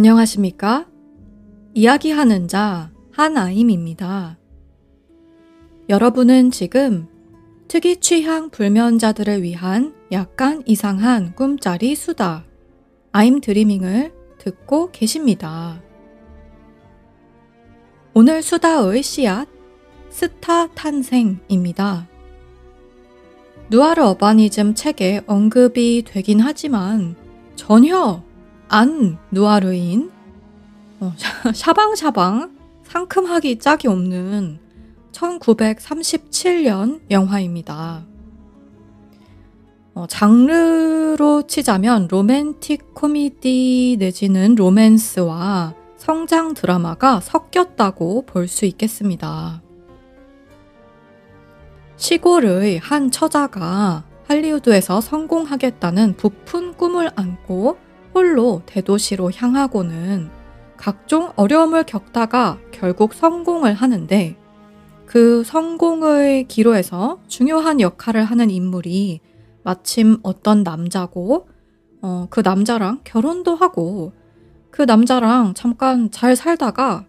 [0.00, 0.86] 안녕하십니까?
[1.74, 4.38] 이야기하는 자 한아임입니다.
[5.90, 7.06] 여러분은 지금
[7.68, 12.46] 특이 취향 불면자들을 위한 약간 이상한 꿈짜리 수다
[13.12, 15.82] 아임 드리밍을 듣고 계십니다.
[18.14, 19.48] 오늘 수다의 씨앗
[20.08, 22.08] 스타 탄생입니다.
[23.68, 27.16] 누아르 어바니즘 책에 언급이 되긴 하지만
[27.54, 28.29] 전혀
[28.70, 30.12] 안 누아르인
[31.00, 31.12] 어,
[31.52, 34.60] 샤방샤방 상큼하기 짝이 없는
[35.10, 38.06] 1937년 영화입니다.
[39.94, 49.62] 어, 장르로 치자면 로맨틱 코미디 내지는 로맨스와 성장 드라마가 섞였다고 볼 수 있겠습니다.
[51.96, 60.30] 시골의 한 처자가 할리우드에서 성공하겠다는 부푼 꿈을 안고 홀로 대도시로 향하고는
[60.76, 64.36] 각종 어려움을 겪다가 결국 성공을 하는데
[65.06, 69.20] 그 성공의 기로에서 중요한 역할을 하는 인물이
[69.62, 71.48] 마침 어떤 남자고
[72.00, 74.12] 어, 그 남자랑 결혼도 하고
[74.70, 77.06] 그 남자랑 잠깐 잘 살다가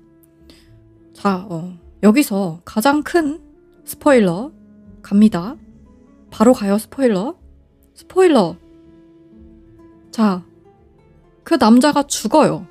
[1.13, 3.39] 자 어, 여기서 가장 큰
[3.85, 4.51] 스포일러
[5.01, 5.55] 갑니다.
[6.29, 7.35] 바로 가요 스포일러
[7.93, 8.55] 스포일러
[10.11, 10.43] 자
[11.43, 12.67] 그 남자가 죽어요.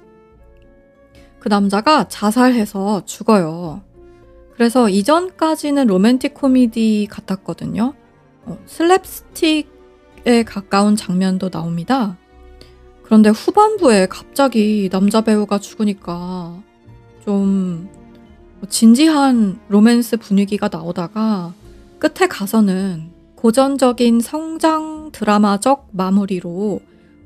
[1.39, 3.83] 그 남자가 자살해서 죽어요.
[4.55, 7.95] 그래서 이전까지는 로맨틱 코미디 같았거든요.
[8.45, 12.19] 어, 슬랩스틱에 가까운 장면도 나옵니다.
[13.03, 16.63] 그런데 후반부에 갑자기 남자 배우가 죽으니까
[17.25, 17.89] 좀
[18.69, 21.55] 진지한 로맨스 분위기가 나오다가
[21.99, 26.81] 끝에 가서는 고전적인 성장 드라마적 마무리로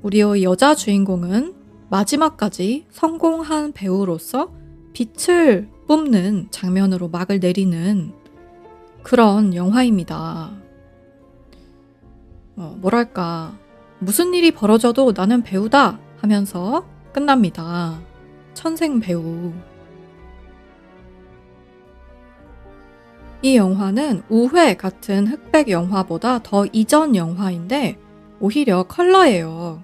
[0.04, 1.54] 우리의 여자 주인공은
[1.88, 4.52] 마지막까지 성공한 배우로서
[4.92, 8.12] 빛을 뿜는 장면으로 막을 내리는
[9.02, 10.52] 그런 영화입니다.
[12.56, 13.56] 어, 뭐랄까,
[13.98, 16.84] 무슨 일이 벌어져도 나는 배우다 하면서
[17.14, 17.98] 끝납니다.
[18.52, 19.52] 천생 배우.
[23.40, 27.98] 이 영화는 우회 같은 흑백 영화보다 더 이전 영화인데
[28.38, 29.83] 오히려 컬러예요.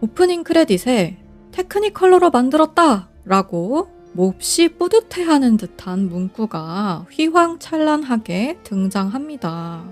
[0.00, 1.18] 오프닝 크레딧에
[1.50, 3.08] 테크니컬러로 만들었다!
[3.24, 9.84] 라고 몹시 뿌듯해하는 듯한 문구가 휘황찬란하게 등장합니다.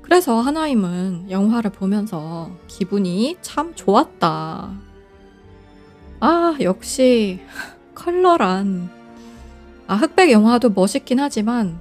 [0.00, 4.72] 그래서 하나임은 영화를 보면서 기분이 참 좋았다.
[6.20, 7.40] 아, 역시
[7.94, 8.88] 컬러란.
[9.86, 11.78] 아, 흑백 영화도 멋있긴 하지만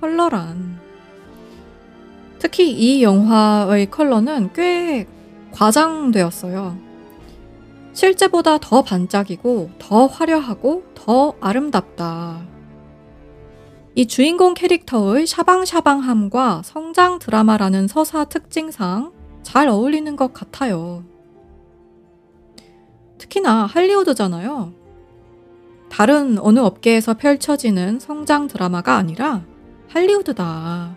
[0.00, 0.80] 컬러란.
[2.40, 5.06] 특히 이 영화의 컬러는 꽤
[5.54, 6.76] 과장되었어요.
[7.92, 12.42] 실제보다 더 반짝이고 더 화려하고 더 아름답다.
[13.94, 19.12] 이 주인공 캐릭터의 샤방샤방함과 성장 드라마라는 서사 특징상
[19.42, 21.04] 잘 어울리는 것 같아요.
[23.18, 24.72] 특히나 할리우드잖아요.
[25.88, 29.44] 다른 어느 업계에서 펼쳐지는 성장 드라마가 아니라
[29.88, 30.96] 할리우드다.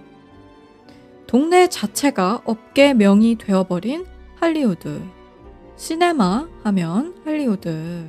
[1.27, 4.07] 동네 자체가 업계 명이 되어버린
[4.39, 5.01] 할리우드.
[5.77, 8.07] 시네마 하면 할리우드.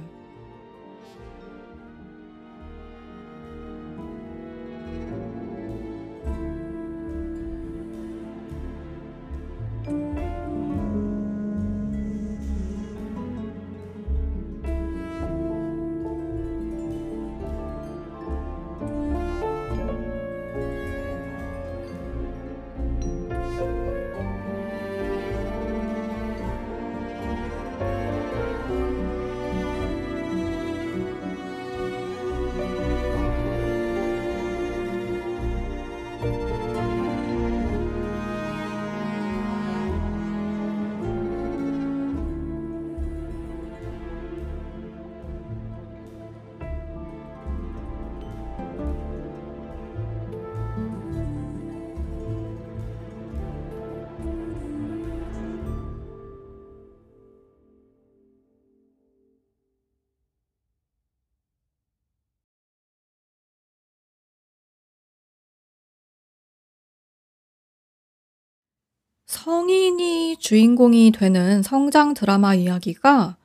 [69.29, 73.37] 성인이 주인공이 되는 성장 드라마 이야기가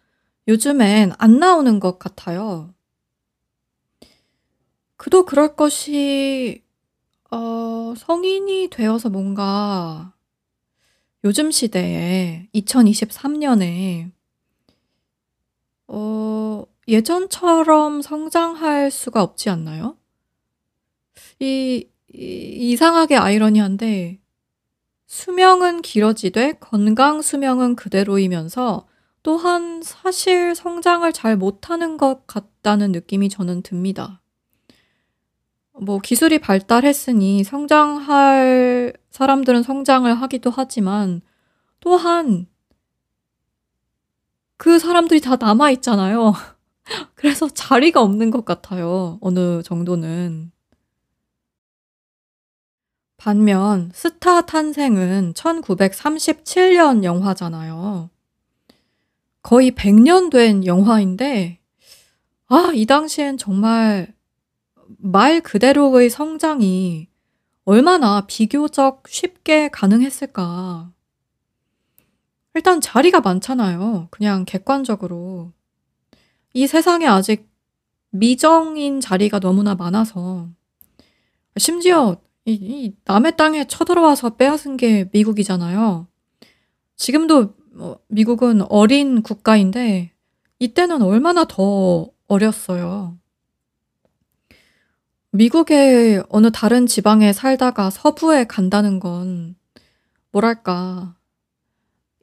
[0.47, 2.73] 요즘엔 안 나오는 것 같아요.
[4.97, 6.63] 그도 그럴 것이,
[7.31, 10.13] 어, 성인이 되어서 뭔가
[11.25, 14.11] 요즘 시대에 2023 년에
[15.87, 19.97] 어 예전처럼 성장할 수가 없지 않나요?
[21.39, 24.19] 이 이 이상하게 아이러니한데
[25.13, 28.87] 수명은 길어지되 건강 수명은 그대로이면서
[29.21, 34.23] 또한 사실 성장을 잘 못하는 것 같다는 느낌이 저는 듭니다.
[35.79, 41.21] 뭐 기술이 발달했으니 성장할 사람들은 성장을 하기도 하지만
[41.79, 42.47] 또한
[44.57, 46.33] 그 사람들이 다 남아 있잖아요.
[47.13, 50.52] 그래서 자리가 없는 것 같아요, 어느 정도는.
[53.23, 58.09] 반면 스타 탄생은 1937년 영화잖아요.
[59.41, 61.57] 거의 100년 된 영화인데
[62.47, 64.13] 아 이 당시엔 정말
[64.97, 67.07] 말 그대로의 성장이
[67.63, 70.91] 얼마나 비교적 쉽게 가능했을까.
[72.55, 75.53] 일단 자리가 많잖아요, 그냥 객관적으로.
[76.51, 77.49] 이 세상에 아직
[78.09, 80.49] 미정인 자리가 너무나 많아서
[81.55, 86.07] 심지어 이, 이 남의 땅에 쳐들어와서 빼앗은 게 미국이잖아요.
[86.95, 90.11] 지금도 뭐 미국은 어린 국가인데
[90.59, 93.17] 이때는 얼마나 더 어렸어요.
[95.31, 99.55] 미국의 어느 다른 지방에 살다가 서부에 간다는 건
[100.31, 101.15] 뭐랄까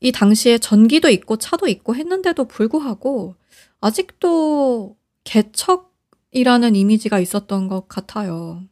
[0.00, 3.34] 이 당시에 전기도 있고 차도 있고 했는데도 불구하고
[3.81, 8.62] 아직도 개척이라는 이미지가 있었던 것 같아요.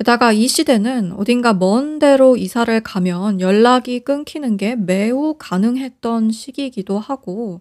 [0.00, 7.60] 게다가 이 시대는 어딘가 먼 데로 이사를 가면 연락이 끊기는 게 매우 가능했던 시기이기도 하고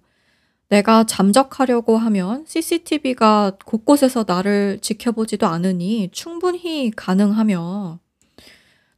[0.69, 8.00] 내가 잠적하려고 하면 CCTV가 곳곳에서 나를 지켜보지도 않으니 충분히 가능하며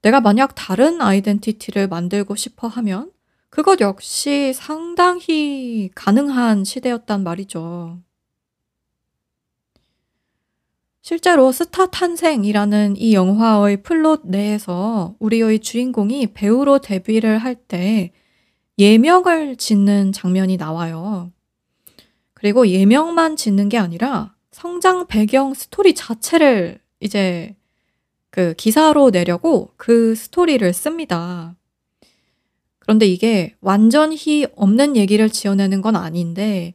[0.04, 3.10] 내가 만약 다른 identity를 만들고 싶어 하면
[3.50, 8.02] 그것 역시 상당히 가능한 시대였단 말이죠.
[11.12, 18.14] 실제로 스타 탄생이라는 이 영화의 플롯 내에서 우리의 주인공이 배우로 데뷔를 할 때
[18.80, 21.34] 예명을 짓는 장면이 나와요.
[22.34, 27.58] 그리고 예명만 짓는 게 아니라 성장 배경 스토리 자체를 이제
[28.30, 31.58] 그 기사로 내려고 그 스토리를 씁니다.
[32.80, 36.74] 그런데 이게 완전히 없는 얘기를 지어내는 건 아닌데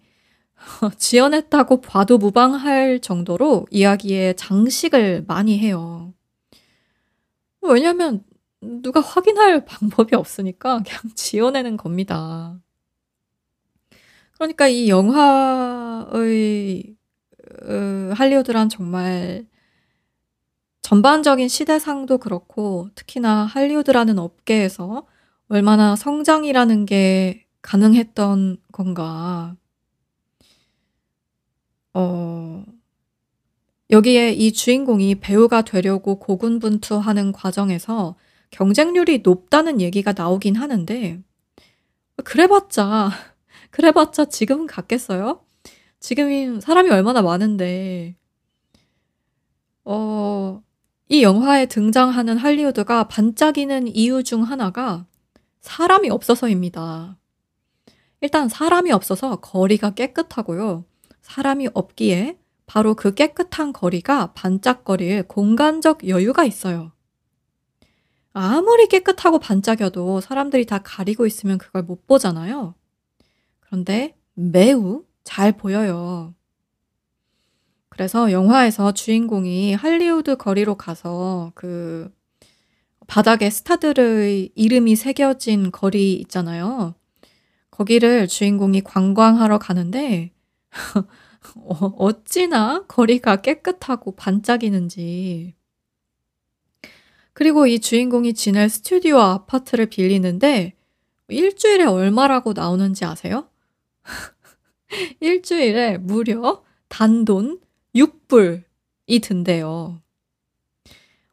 [0.98, 6.12] 지어냈다고 봐도 무방할 정도로 이야기에 장식을 많이 해요.
[7.62, 8.24] 왜냐면
[8.60, 12.58] 누가 확인할 방법이 없으니까 그냥 지어내는 겁니다.
[14.32, 16.16] 그러니까 이 영화의
[17.62, 19.46] 으, 할리우드란 정말
[20.82, 25.06] 전반적인 시대상도 그렇고 특히나 할리우드라는 업계에서
[25.48, 29.56] 얼마나 성장이라는 게 가능했던 건가.
[31.96, 32.64] 어
[33.90, 38.16] 여기에 이 주인공이 배우가 되려고 고군분투하는 과정에서
[38.50, 41.22] 경쟁률이 높다는 얘기가 나오긴 하는데
[42.24, 43.10] 그래 봤자
[43.70, 45.40] 그래 봤자 지금은 같겠어요?
[46.00, 48.16] 지금 사람이 얼마나 많은데
[49.84, 50.66] 어
[51.08, 55.06] 이 영화에 등장하는 할리우드가 반짝이는 이유 중 하나가
[55.60, 57.16] 사람이 없어서입니다.
[58.20, 60.84] 일단 사람이 없어서 거리가 깨끗하고요.
[61.26, 66.92] 사람이 없기에 바로 그 깨끗한 거리가 반짝거릴 공간적 여유가 있어요.
[68.32, 72.74] 아무리 깨끗하고 반짝여도 사람들이 다 가리고 있으면 그걸 못 보잖아요.
[73.58, 76.32] 그런데 매우 잘 보여요.
[77.88, 82.08] 그래서 영화에서 주인공이 할리우드 거리로 가서 그
[83.08, 86.94] 바닥에 스타들의 이름이 새겨진 거리 있잖아요.
[87.70, 90.35] 거기를 주인공이 관광하러 가는데
[91.56, 95.54] 어, 어찌나 거리가 깨끗하고 반짝이는지.
[97.32, 100.74] 그리고 이 주인공이 지낼 스튜디오 아파트를 빌리는데
[101.28, 103.48] 일주일에 얼마라고 나오는지 아세요?
[105.20, 107.60] 일주일에 무려 단돈
[107.94, 110.00] 6불이 든대요.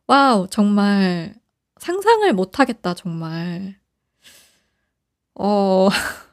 [0.07, 1.35] wow, 정말
[1.77, 3.79] 상상을 못 하겠다, 정말.
[5.35, 5.89] 어,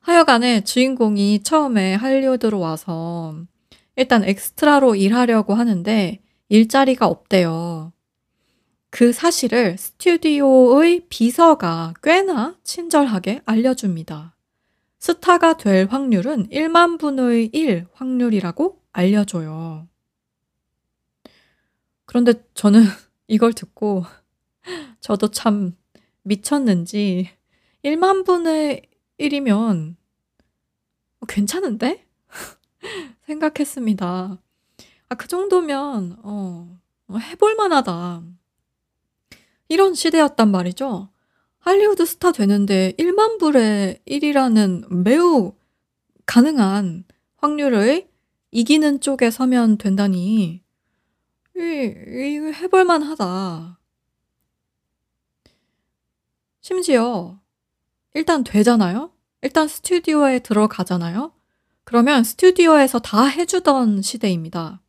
[0.00, 3.34] 하여간에 주인공이 처음에 할리우드로 와서
[3.96, 7.92] 일단 엑스트라로 일하려고 하는데 일자리가 없대요.
[8.90, 14.36] 그 사실을 스튜디오의 비서가 꽤나 친절하게 알려줍니다.
[14.98, 19.86] 스타가 될 확률은 1만 분의 1 확률이라고 알려줘요.
[22.04, 22.82] 그런데 저는
[23.28, 24.04] 이걸 듣고
[24.98, 25.76] 저도 참
[26.22, 27.30] 미쳤는지
[27.84, 28.89] 1만 분의
[29.20, 29.96] 1이면
[31.20, 32.06] 어, 괜찮은데?
[33.26, 34.38] 생각했습니다.
[35.08, 38.22] 아, 그 정도면, 어, 어, 해볼 만 하다.
[39.68, 41.10] 이런 시대였단 말이죠.
[41.58, 45.54] 할리우드 스타 되는데 1만 불의 1이라는 매우
[46.24, 47.04] 가능한
[47.36, 48.08] 확률을
[48.50, 50.62] 이기는 쪽에 서면 된다니,
[51.56, 53.78] 이, 이 해볼 만 하다.
[56.62, 57.40] 심지어,
[58.14, 59.10] 일단 되잖아요?
[59.42, 61.32] 일단 스튜디오에 들어가잖아요?
[61.84, 64.80] 그러면 스튜디오에서 다 해주던 시대입니다.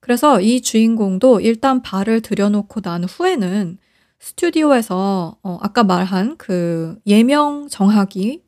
[0.00, 3.78] 그래서 이 주인공도 일단 발을 들여놓고 난 후에는
[4.20, 8.42] 스튜디오에서 어, 아까 말한 그 예명 정하기,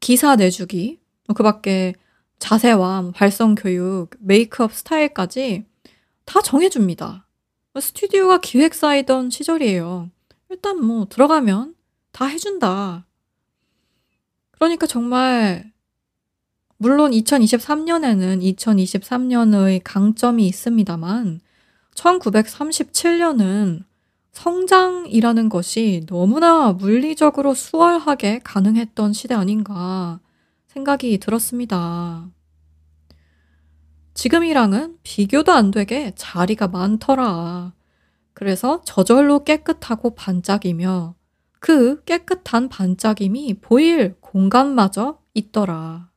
[0.00, 1.94] 기사 내주기, 뭐그 밖에
[2.38, 5.64] 자세와 뭐 발성 교육, 메이크업 스타일까지
[6.24, 7.26] 다 정해줍니다.
[7.72, 10.10] 뭐 스튜디오가 기획사이던 시절이에요.
[10.50, 11.74] 일단 뭐 들어가면
[12.10, 13.06] 다 해준다.
[14.62, 15.72] 그러니까 정말
[16.76, 21.40] 물론 2023년에는 2023년의 강점이 있습니다만
[21.96, 23.82] 1937년은
[24.30, 30.20] 성장이라는 것이 너무나 물리적으로 수월하게 가능했던 시대 아닌가
[30.68, 32.30] 생각이 들었습니다.
[34.14, 37.72] 지금이랑은 비교도 안 되게 자리가 많더라.
[38.32, 41.16] 그래서 저절로 깨끗하고 반짝이며
[41.58, 46.11] 그 깨끗한 반짝임이 보일 공간마저 있더라.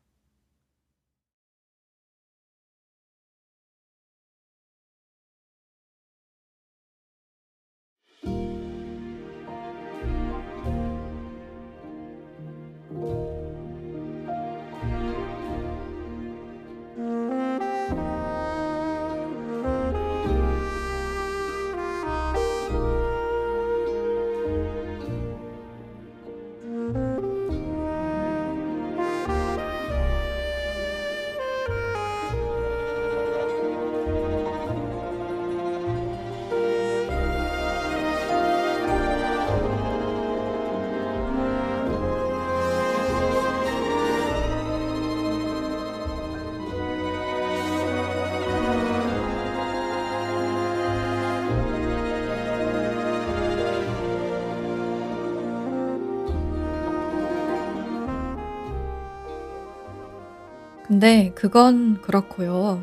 [60.96, 62.82] 근데 그건 그렇고요.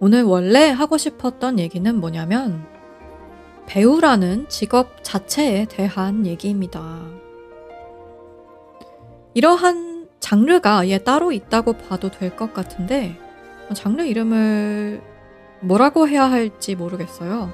[0.00, 2.64] 오늘 원래 하고 싶었던 얘기는 뭐냐면
[3.66, 7.02] 배우라는 직업 자체에 대한 얘기입니다.
[9.34, 13.18] 이러한 장르가 아예 따로 있다고 봐도 될 것 같은데
[13.74, 15.02] 장르 이름을
[15.60, 17.52] 뭐라고 해야 할지 모르겠어요.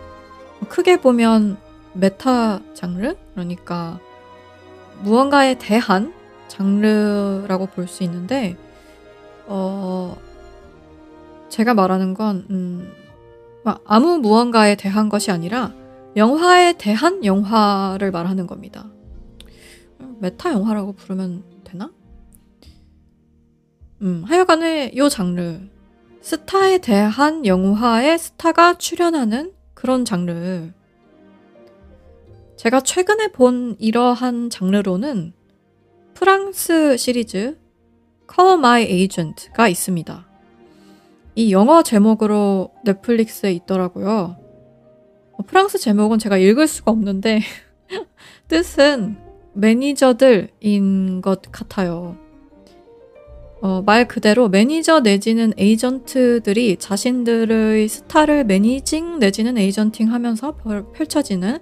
[0.69, 1.57] 크게 보면
[1.95, 3.17] 메타 장르?
[3.35, 3.99] 그러니까
[5.03, 6.15] 무언가에 대한
[6.47, 8.57] 장르라고 볼 수 있는데
[9.47, 10.17] 어,
[11.49, 12.93] 제가 말하는 건, 음,
[13.85, 15.73] 아무 무언가에 대한 것이 아니라
[16.17, 18.91] 영화에 대한 영화를 말하는 겁니다.
[20.21, 21.91] 메타 영화라고 부르면 되나?
[24.03, 25.61] 음, 하여간에 요 장르.
[26.21, 30.71] 스타에 대한 영화에 스타가 출연하는 그런 장르.
[32.57, 35.35] 제가 최근에 본 이러한 장르로는
[36.15, 37.59] 프랑스 시리즈
[38.33, 40.27] Call My Agent가 있습니다.
[41.37, 44.37] 이 영어 제목으로 넷플릭스에 있더라고요.
[45.33, 47.41] 어, 프랑스 제목은 제가 읽을 수가 없는데
[48.49, 49.17] 뜻은
[49.55, 52.17] 매니저들인 것 같아요.
[53.61, 60.55] 어, 말 그대로 매니저 내지는 에이전트들이 자신들의 스타를 managing 내지는 agenting 하면서
[60.93, 61.59] 펼쳐지는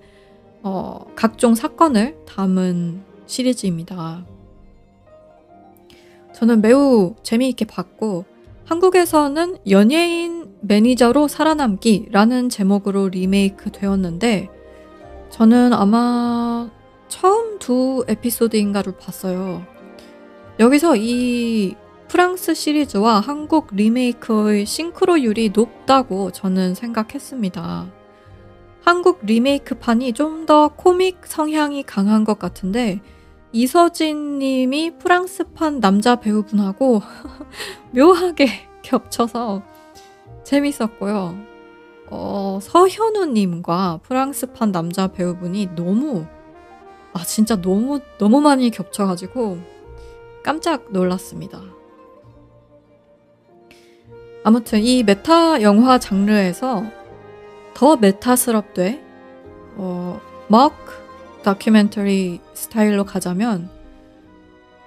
[0.65, 4.27] 어, 각종 사건을 담은 시리즈입니다.
[6.35, 8.25] 저는 매우 재미있게 봤고
[8.65, 14.49] 한국에서는 연예인 매니저로 살아남기라는 제목으로 리메이크 되었는데
[15.31, 16.71] 저는 아마
[17.09, 19.65] 처음 두 에피소드인가를 봤어요.
[20.59, 21.75] 여기서 이
[22.09, 27.91] 프랑스 시리즈와 한국 리메이크의 싱크로율이 높다고 저는 생각했습니다.
[28.85, 33.01] 한국 리메이크판이 좀 더 코믹 성향이 강한 것 같은데
[33.53, 37.03] 이서진 님이 프랑스판 남자 배우분하고
[37.93, 38.47] 묘하게
[38.83, 39.63] 겹쳐서
[40.43, 41.37] 재밌었고요.
[42.11, 46.27] 어, 서현우 님과 프랑스판 남자 배우분이 너무
[47.13, 49.59] 아 진짜 너무 너무 많이 겹쳐 가지고
[50.43, 51.61] 깜짝 놀랐습니다.
[54.45, 56.85] 아무튼 이 메타 영화 장르에서
[57.75, 59.03] 더 메타스럽되
[59.77, 61.02] 어, mock
[61.43, 63.69] 다큐멘터리 스타일로 가자면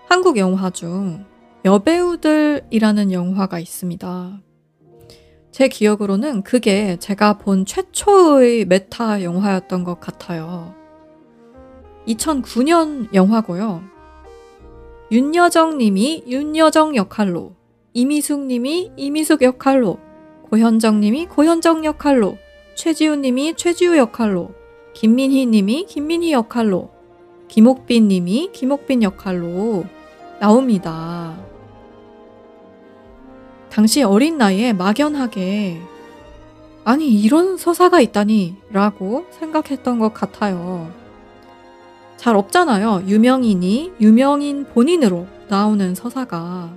[0.07, 1.25] 한국 영화 중
[1.65, 4.41] 여배우들이라는 영화가 있습니다.
[5.51, 10.73] 제 기억으로는 그게 제가 본 최초의 메타 영화였던 것 같아요.
[12.07, 13.83] 2009년 영화고요.
[15.11, 17.55] 윤여정 님이 윤여정 역할로,
[17.93, 19.99] 이미숙 님이 이미숙 역할로,
[20.43, 22.37] 고현정 님이 고현정 역할로,
[22.75, 24.53] 최지우 님이 최지우 역할로,
[24.95, 26.89] 김민희 님이 김민희 역할로,
[27.49, 29.83] 김옥빈 님이 김옥빈 역할로
[30.39, 31.37] 나옵니다.
[33.69, 35.81] 당시 어린 나이에 막연하게
[36.85, 40.89] 아니 이런 서사가 있다니 라고 생각했던 것 같아요.
[42.15, 43.03] 잘 없잖아요.
[43.05, 46.73] 유명인이 유명인 본인으로 나오는 서사가.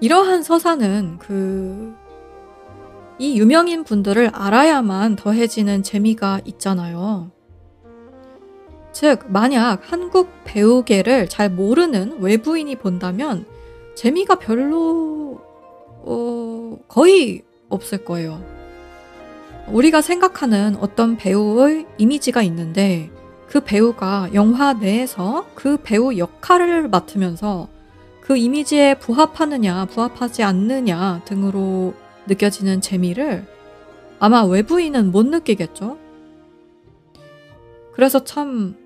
[0.00, 1.94] 이러한 서사는 그,
[3.18, 7.30] 이 유명인 분들을 알아야만 더해지는 재미가 있잖아요.
[8.92, 13.46] 즉, 만약 한국 배우계를 잘 모르는 외부인이 본다면
[13.94, 15.40] 재미가 별로,
[16.02, 18.42] 어, 거의 없을 거예요.
[19.68, 23.10] 우리가 생각하는 어떤 배우의 이미지가 있는데
[23.48, 27.68] 그 배우가 영화 내에서 그 배우 역할을 맡으면서
[28.20, 31.94] 그 이미지에 부합하느냐, 부합하지 않느냐 등으로
[32.26, 33.46] 느껴지는 재미를
[34.18, 35.98] 아마 외부인은 못 느끼겠죠?
[37.92, 38.76] 그래서 참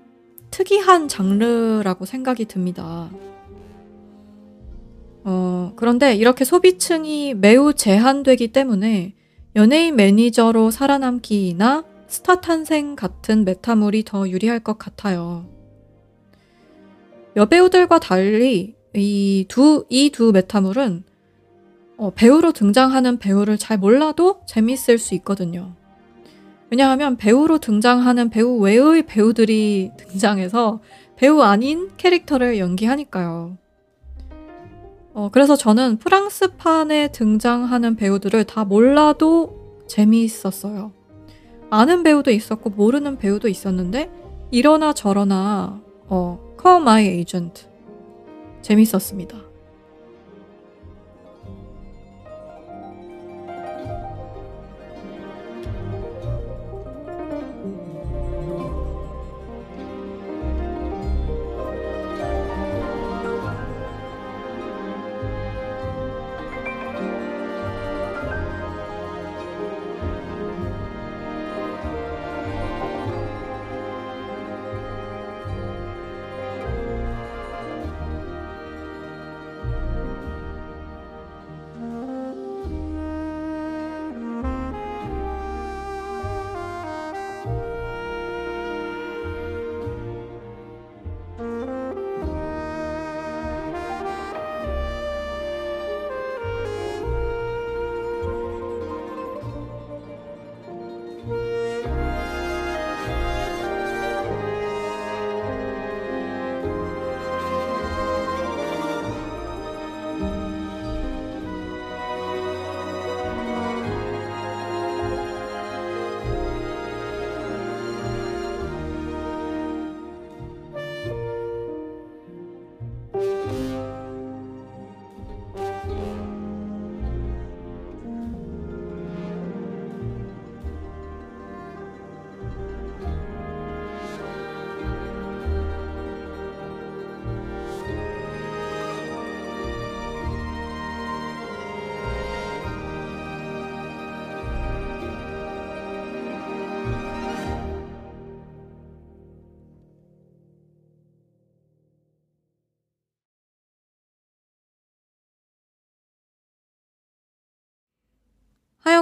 [0.51, 3.09] 특이한 장르라고 생각이 듭니다.
[5.23, 9.15] 어, 그런데 이렇게 소비층이 매우 제한되기 때문에
[9.55, 15.47] 연예인 매니저로 살아남기나 스타 탄생 같은 메타물이 더 유리할 것 같아요.
[17.35, 21.03] 여배우들과 달리 이 두, 이 두 메타물은
[22.01, 25.73] 어, 배우로 등장하는 배우를 잘 몰라도 재밌을 수 있거든요.
[26.71, 30.81] 왜냐하면 배우로 등장하는 배우 외의 배우들이 등장해서
[31.15, 33.55] 배우 아닌 캐릭터를 연기하니까요.
[35.13, 40.93] 어, 그래서 저는 프랑스판에 등장하는 배우들을 다 몰라도 재미있었어요.
[41.69, 44.09] 아는 배우도 있었고 모르는 배우도 있었는데
[44.49, 47.67] 이러나 저러나 어, Call My Agent
[48.63, 49.50] 재밌었습니다.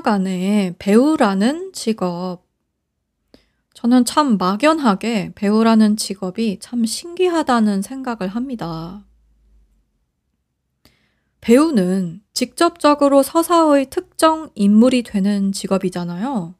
[0.09, 2.41] 하여간에 배우라는 직업.
[3.75, 9.05] 저는 참 막연하게 배우라는 직업이 참 신기하다는 생각을 합니다.
[11.41, 16.55] 배우는 직접적으로 서사의 특정 인물이 되는 직업이잖아요.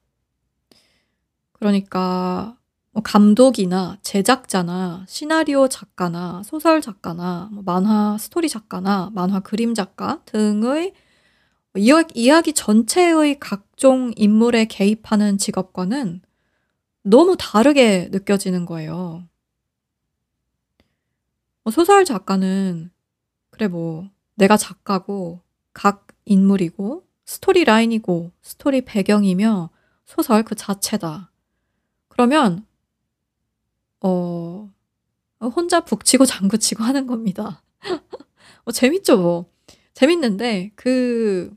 [1.53, 2.55] 그러니까
[2.91, 10.93] 뭐 감독이나 제작자나 시나리오 작가나 소설 작가나 뭐 만화 스토리 작가나 만화 그림 작가 등의
[11.75, 16.21] 이야기 전체의 각종 인물에 개입하는 직업과는
[17.03, 19.27] 너무 다르게 느껴지는 거예요.
[21.63, 22.91] 뭐 소설 작가는
[23.51, 25.41] 그래 뭐 내가 작가고
[25.73, 29.69] 각 인물이고 story line이고 스토리 배경이며
[30.05, 31.31] 소설 그 자체다.
[32.07, 32.65] 그러면
[34.01, 34.69] 어
[35.41, 37.61] 혼자 북치고 장구치고 하는 겁니다.
[38.65, 39.45] 어 재밌죠 뭐.
[39.93, 41.55] 재밌는데 그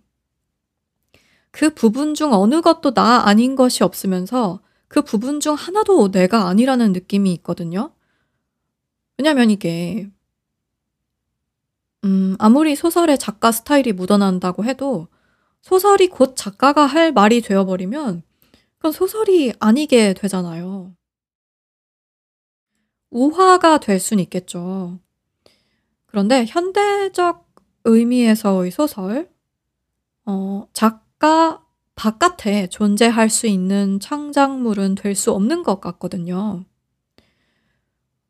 [1.53, 6.93] 그 부분 중 어느 것도 나 아닌 것이 없으면서 그 부분 중 하나도 내가 아니라는
[6.93, 7.95] 느낌이 있거든요.
[9.19, 10.11] 왜냐면 이게
[12.05, 15.09] 음 아무리 소설에 작가 스타일이 묻어난다고 해도
[15.63, 18.23] 소설이 곧 작가가 할 말이 되어 버리면
[18.79, 20.95] 그건 소설이 아니게 되잖아요.
[23.11, 24.99] 우화가 될 순 있겠죠.
[26.07, 27.47] 그런데 현대적
[27.85, 29.31] 의미에서의 소설
[30.27, 36.65] 어 작 가 바깥에 존재할 수 있는 창작물은 될 수 없는 것 같거든요.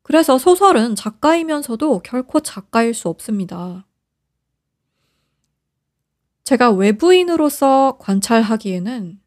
[0.02, 3.86] 그래서 소설은 작가이면서도 결코 작가일 수 없습니다.
[6.44, 9.18] 제가 외부인으로서 관찰하기에는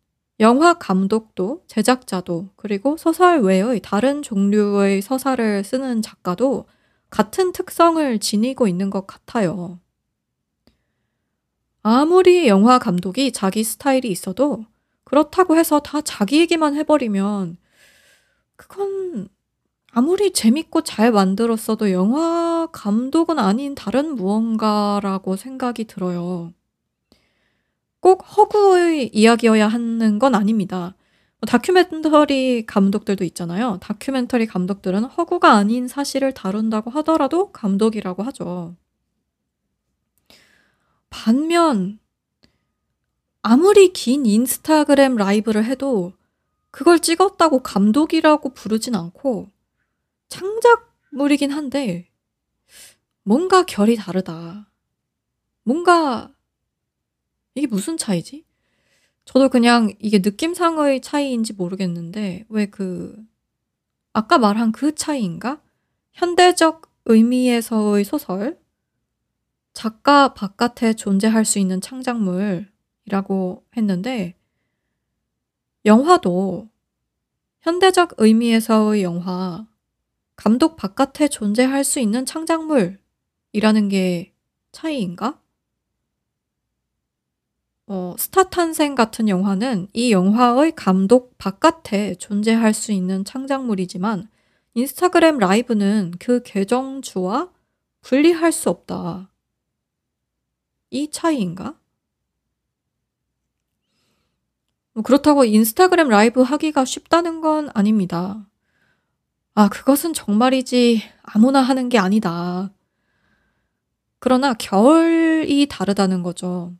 [0.41, 6.67] 영화 감독도 제작자도 그리고 소설 외의 다른 종류의 서사를 쓰는 작가도
[7.10, 9.80] 같은 특성을 지니고 있는 것 같아요.
[11.88, 14.65] 아무리 영화 감독이 자기 스타일이 있어도
[15.04, 17.58] 그렇다고 해서 다 자기 얘기만 해버리면
[18.56, 19.28] 그건
[19.91, 26.54] 아무리 재밌고 잘 만들었어도 영화 감독은 아닌 다른 무언가라고 생각이 들어요.
[28.00, 30.95] 꼭 허구의 이야기여야 하는 건 아닙니다.
[31.39, 33.78] 뭐 다큐멘터리 감독들도 있잖아요.
[33.80, 38.76] 다큐멘터리 감독들은 허구가 아닌 사실을 다룬다고 하더라도 감독이라고 하죠.
[41.15, 41.97] 반면
[43.41, 46.12] 아무리 긴 인스타그램 라이브를 해도
[46.71, 49.49] 그걸 찍었다고 감독이라고 부르진 않고
[50.28, 52.12] 창작물이긴 한데
[53.23, 54.69] 뭔가 결이 다르다.
[55.63, 56.34] 뭔가
[57.56, 58.43] 이게 무슨 차이지?
[59.23, 63.15] 저도 그냥 이게 느낌상의 차이인지 모르겠는데 왜 그
[64.12, 65.62] 아까 말한 그 차이인가?
[66.12, 68.60] 현대적 의미에서의 소설
[69.75, 74.35] 작가 바깥에 존재할 수 있는 창작물이라고 했는데
[75.85, 76.69] 영화도
[77.61, 79.67] 현대적 의미에서의 영화
[80.38, 82.97] 감독 바깥에 존재할 수 있는 창작물이라는
[83.89, 84.33] 게
[84.71, 85.41] 차이인가?
[87.88, 94.29] 어 스타 탄생 같은 영화는 이 영화의 감독 바깥에 존재할 수 있는 창작물이지만
[94.73, 97.51] 인스타그램 라이브는 그 계정주와
[98.01, 99.35] 분리할 수 없다.
[100.95, 101.75] 이 차이인가?
[104.93, 108.47] 뭐 그렇다고 인스타그램 라이브 하기가 쉽다는 건 아닙니다.
[109.55, 112.71] 아, 그것은 정말이지 아무나 하는 게 아니다.
[114.19, 116.73] 그러나 결이 다르다는 거죠.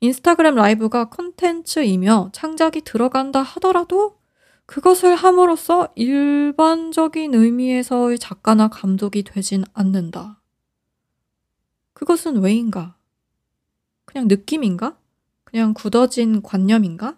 [0.00, 4.16] 인스타그램 라이브가 콘텐츠이며 창작이 들어간다 하더라도
[4.64, 10.40] 그것을 함으로써 일반적인 의미에서의 작가나 감독이 되진 않는다.
[11.92, 12.96] 그것은 왜인가?
[14.12, 14.98] 그냥 느낌인가?
[15.42, 17.16] 그냥 굳어진 관념인가?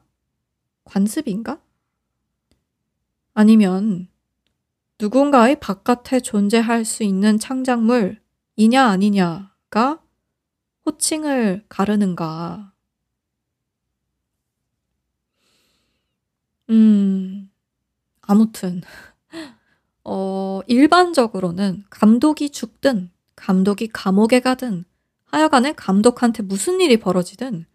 [0.85, 1.61] 관습인가?
[3.33, 4.07] 아니면
[5.01, 10.01] 누군가의 바깥에 존재할 수 있는 창작물이냐 아니냐가
[10.87, 12.73] 호칭을 가르는가?
[16.71, 17.51] 음.
[18.21, 18.83] 아무튼
[20.05, 24.85] 어 일반적으로는 감독이 죽든 감독이 감옥에 가든
[25.35, 27.67] 하여간에 감독한테 무슨 일이 벌어지든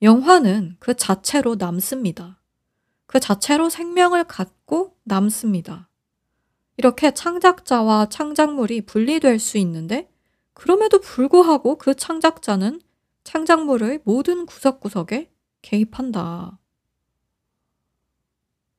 [0.00, 2.40] 영화는 그 자체로 남습니다.
[3.04, 5.90] 그 자체로 생명을 갖고 남습니다.
[6.78, 10.10] 이렇게 창작자와 창작물이 분리될 수 있는데
[10.54, 12.80] 그럼에도 불구하고 그 창작자는
[13.22, 16.58] 창작물의 모든 구석구석에 개입한다.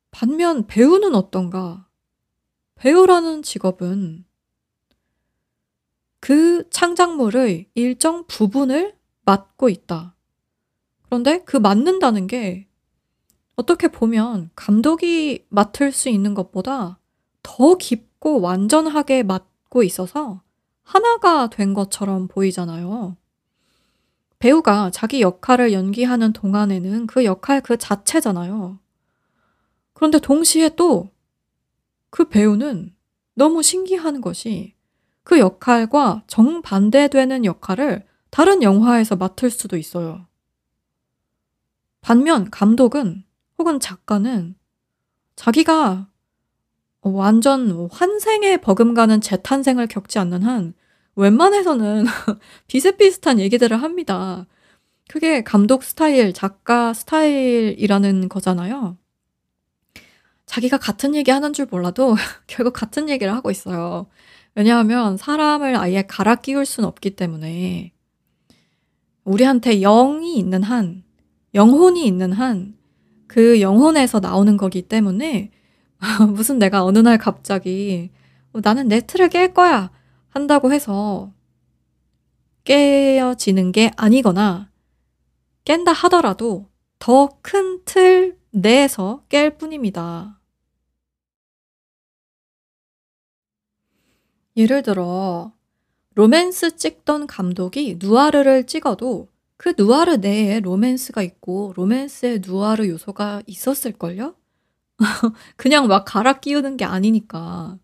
[0.09, 1.87] 반면 배우는 어떤가?
[2.73, 4.24] 배우라는 직업은
[6.25, 10.15] 그 창작물의 일정 부분을 맡고 있다.
[11.03, 12.67] 그런데 그 맡는다는 게
[13.55, 16.97] 어떻게 보면 감독이 맡을 수 있는 것보다
[17.43, 20.41] 더 깊고 완전하게 맡고 있어서
[20.81, 23.17] 하나가 된 것처럼 보이잖아요.
[24.39, 28.79] 배우가 자기 역할을 연기하는 동안에는 그 역할 그 자체잖아요.
[29.93, 31.09] 그런데 동시에 또
[32.09, 32.95] 그 배우는
[33.33, 34.74] 너무 신기한 것이
[35.25, 40.27] 그 역할과 정반대되는 역할을 다른 영화에서 맡을 수도 있어요.
[41.99, 43.23] 반면 감독은
[43.57, 44.55] 혹은 작가는
[45.35, 46.07] 자기가
[47.01, 50.75] 완전 환생에 버금가는 재탄생을 겪지 않는 한
[51.15, 52.05] 웬만해서는
[52.67, 54.45] 비슷비슷한 얘기들을 합니다.
[55.09, 58.97] 그게 감독 스타일, 작가 스타일이라는 거잖아요.
[60.45, 64.05] 자기가 같은 얘기 하는 줄 몰라도 결국 같은 얘기를 하고 있어요.
[64.55, 67.91] 왜냐하면 사람을 아예 갈아 끼울 순 없기 때문에
[69.23, 71.03] 우리한테 영이 있는 한,
[71.53, 72.77] 영혼이 있는 한,
[73.27, 75.51] 그 영혼에서 나오는 거기 때문에
[76.35, 78.11] 무슨 내가 어느 날 갑자기
[78.53, 79.91] 어, 나는 내 틀을 깰 거야
[80.29, 81.33] 한다고 해서
[82.63, 84.69] 깨어지는 게 아니거나
[85.65, 90.34] 깬다 하더라도 더 큰 틀 내에서 깰 뿐입니다.
[94.57, 95.53] 예를 들어
[96.15, 104.35] 로맨스 찍던 감독이 누아르를 찍어도 그 누아르 내에 로맨스가 있고 로맨스에 누아르 요소가 있었을걸요?
[105.57, 107.77] 그냥 막 갈아 끼우는 게 아니니까.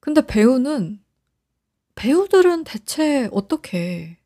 [0.00, 1.02] 근데 배우는
[1.94, 4.18] 배우들은 대체 어떻게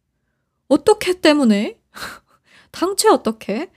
[0.69, 1.81] 어떻게 때문에
[2.71, 3.71] 당최 어떻게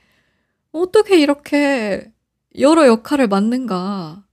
[0.72, 2.12] 어떻게 이렇게
[2.58, 4.24] 여러 역할을 맡는가?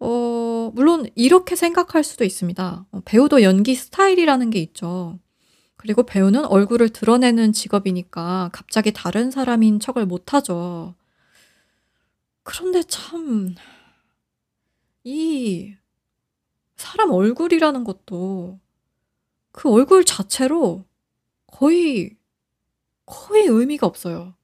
[0.00, 2.86] 어 물론 이렇게 생각할 수도 있습니다.
[2.90, 5.18] 어 배우도 연기 스타일이라는 게 있죠.
[5.76, 10.94] 그리고 배우는 얼굴을 드러내는 직업이니까 갑자기 다른 사람인 척을 못 하죠.
[12.44, 13.54] 그런데 참
[15.04, 15.74] 이
[16.76, 18.60] 사람 얼굴이라는 것도
[19.52, 20.84] 그 얼굴 자체로
[21.46, 22.16] 거의
[23.06, 24.34] 거의 의미가 없어요.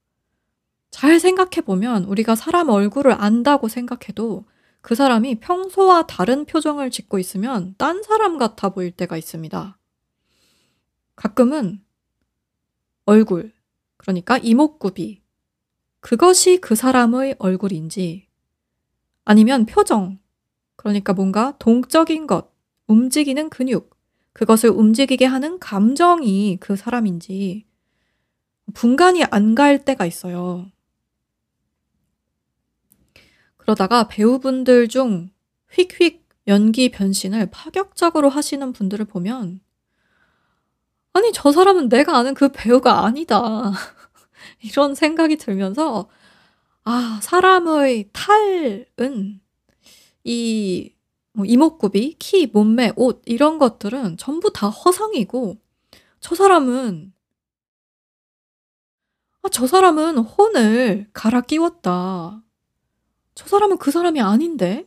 [0.90, 4.44] 잘 생각해 보면 우리가 사람 얼굴을 안다고 생각해도
[4.88, 9.78] 그 사람이 평소와 다른 표정을 짓고 있으면 딴 사람 같아 보일 때가 있습니다.
[11.14, 11.84] 가끔은
[13.04, 13.52] 얼굴,
[13.98, 15.20] 그러니까 이목구비,
[16.00, 18.28] 그것이 그 사람의 얼굴인지
[19.26, 20.18] 아니면 표정,
[20.76, 22.50] 그러니까 뭔가 동적인 것,
[22.86, 23.94] 움직이는 근육,
[24.32, 27.66] 그것을 움직이게 하는 감정이 그 사람인지
[28.72, 30.70] 분간이 안 갈 때가 있어요.
[33.68, 35.28] 그러다가 배우분들 중
[35.70, 39.60] 휙휙 연기 변신을 파격적으로 하시는 분들을 보면
[41.12, 43.72] '아니 저 사람은 내가 아는 그 배우가 아니다.'
[44.62, 46.08] 이런 생각이 들면서
[46.84, 49.40] 아 사람의 탈은
[50.24, 50.90] 이
[51.34, 55.58] 뭐 이목구비, 키, 몸매, 옷 이런 것들은 전부 다 허상이고
[56.20, 57.12] 저 사람은
[59.42, 62.42] '아 저 사람은 혼을 갈아 끼웠다.'
[63.38, 64.84] 저 사람은 그 사람이 아닌데?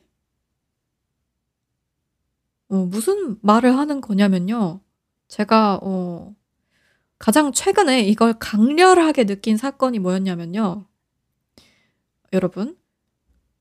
[2.67, 4.81] 어 무슨 말을 하는 거냐면요.
[5.29, 6.35] 제가 어
[7.17, 10.85] 가장 최근에 이걸 강렬하게 느낀 사건이 뭐였냐면요.
[12.33, 12.77] 여러분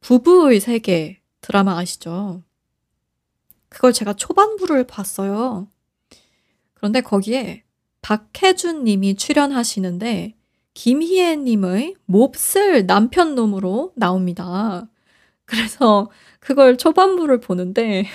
[0.00, 2.42] 부부의 세계 드라마 아시죠?
[3.68, 5.68] 그걸 제가 초반부를 봤어요.
[6.74, 7.62] 그런데 거기에
[8.02, 10.36] 박해준 님이 출연하시는데
[10.74, 14.88] 김희애 님의 몹쓸 남편 놈으로 나옵니다.
[15.46, 18.06] 그래서 그걸 초반부를 보는데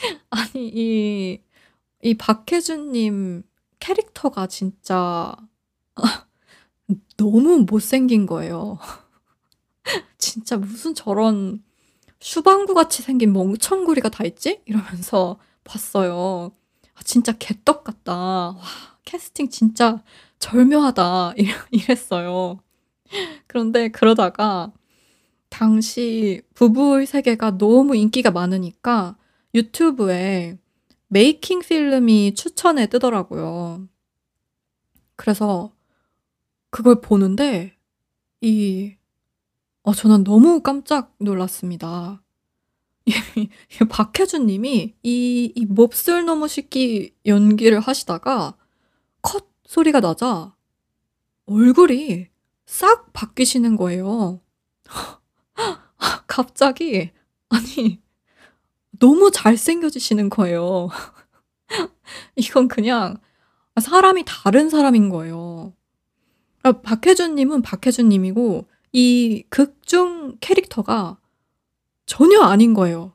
[0.30, 1.40] 아니 이
[2.02, 3.42] 이 박해준 님
[3.80, 5.34] 캐릭터가 진짜
[7.16, 8.78] 너무 못생긴 거예요.
[10.18, 11.62] 진짜 '무슨 저런
[12.20, 16.52] 슈방구 같이 생긴 멍청구리가 다 있지?' 이러면서 봤어요.
[16.94, 18.14] '아 진짜 개떡 같다.
[18.14, 18.56] 와
[19.06, 20.04] 캐스팅 진짜
[20.40, 21.34] 절묘하다.'
[21.72, 22.60] 이랬어요.
[23.48, 24.72] 그런데 그러다가
[25.50, 29.16] 당시 부부의 세계가 너무 인기가 많으니까
[29.54, 30.58] 유튜브에
[31.08, 33.88] 메이킹 필름이 추천에 뜨더라고요.
[35.16, 35.72] 그래서
[36.70, 37.76] 그걸 보는데
[38.42, 38.96] 이
[39.84, 42.22] 어 저는 너무 깜짝 놀랐습니다.
[43.90, 48.56] 박해준 님이 이 이 몹쓸 놈의 새끼 연기를 하시다가
[49.22, 50.54] 컷 소리가 나자
[51.46, 52.28] 얼굴이
[52.66, 54.40] 싹 바뀌시는 거예요.
[56.26, 57.10] 갑자기
[57.48, 58.00] 아니
[58.98, 60.88] 너무 잘생겨지시는 거예요.
[62.36, 63.18] 이건 그냥
[63.74, 65.74] 아 사람이 다른 사람인 거예요.
[66.62, 71.18] 아 박해준 님은 박해준 님이고 이 극중 캐릭터가
[72.06, 73.14] 전혀 아닌 거예요.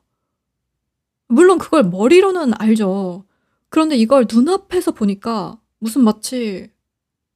[1.28, 3.24] 물론 그걸 머리로는 알죠.
[3.68, 6.70] 그런데 이걸 눈앞에서 보니까 무슨 마치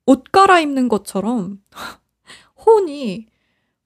[0.07, 1.63] 옷 갈아입는 것처럼
[2.67, 3.27] 혼이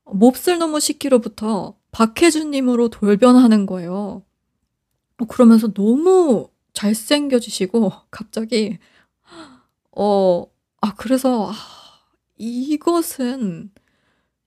[0.04, 4.22] 몹쓸 놈의 새끼로부터 박해준 님으로 돌변하는 거예요.
[5.18, 8.78] 어 그러면서 너무 잘생겨지시고 갑자기
[9.92, 10.46] 어
[10.80, 11.54] 아 그래서 '아
[12.38, 13.70] 이것은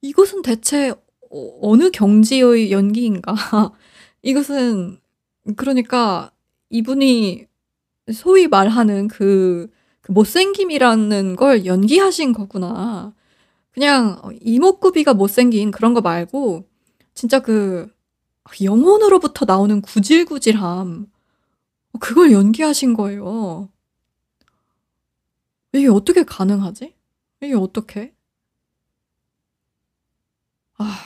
[0.01, 3.33] 이것은 대체 어 어느 경지의 연기인가.
[4.23, 4.99] 이것은'
[5.57, 6.31] 그러니까
[6.69, 7.47] 이분이
[8.13, 9.69] 소위 말하는 그
[10.03, 13.13] 그 못생김이라는 걸 연기하신 거구나.
[13.71, 16.67] 그냥 어 이목구비가 못생긴 그런 거 말고
[17.13, 17.91] 진짜 그
[18.61, 21.07] 영혼으로부터 나오는 구질구질함.
[21.99, 23.69] 그걸 연기하신 거예요.
[25.73, 26.93] 이게 어떻게 가능하지?
[27.41, 28.13] 이게 어떻게?
[30.77, 30.99] 아.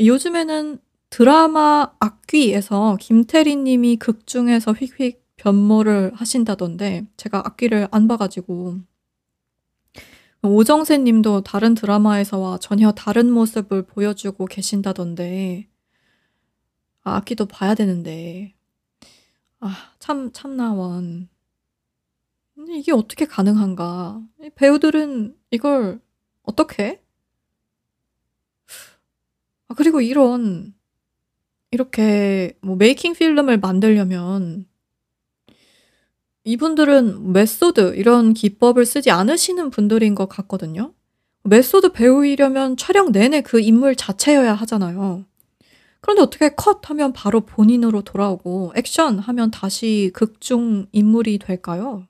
[0.00, 0.78] 요즘에는
[1.10, 8.78] 드라마 악귀에서 김태리 님이 극 중에서 휙휙 변모를 하신다던데 제가 악귀를 안봐 가지고
[10.42, 15.68] 오정세 님도 다른 드라마에서와 전혀 다른 모습을 보여주고 계신다던데
[17.02, 18.54] 아 악귀도 봐야 되는데
[19.60, 21.28] 아 참 참나원
[22.70, 24.22] 이게 어떻게 가능한가?
[24.56, 26.00] 배우들은 이걸
[26.42, 27.02] 어떻게?
[29.68, 30.74] 아 그리고 이런
[31.70, 34.67] 이렇게 뭐 메이킹 필름을 만들려면
[36.48, 40.94] 이분들은 method 이런 기법을 쓰지 않으시는 분들인 것 같거든요.
[41.44, 45.26] method 배우이려면 촬영 내내 그 인물 자체여야 하잖아요.
[46.00, 52.07] 그런데 어떻게 컷 하면 바로 본인으로 돌아오고 액션 하면 다시 극중 인물이 될까요?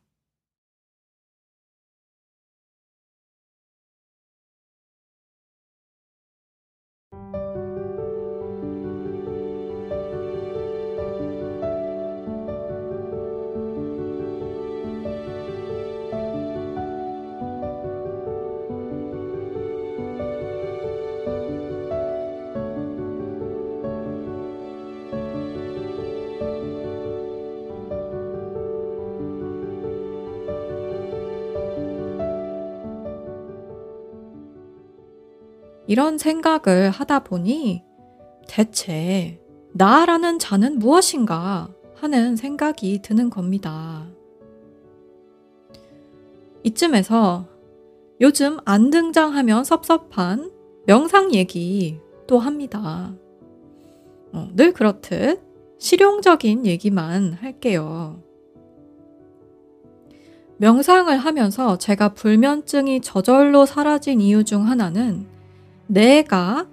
[35.88, 37.83] 이런 생각을 하다 보니
[38.46, 39.40] 대체
[39.72, 44.07] 나라는 자는 무엇인가 하는 생각이 드는 겁니다.
[46.62, 47.48] 이쯤에서
[48.20, 50.53] 요즘 안 등장하면 섭섭한
[50.87, 53.14] 명상 얘기 또 합니다.
[54.35, 55.40] 어, 늘 그렇듯
[55.79, 58.22] 실용적인 얘기만 할게요.
[60.59, 65.38] 명상을 하면서 제가 불면증이 저절로 사라진 이유 중 하나는
[65.88, 66.66] 내가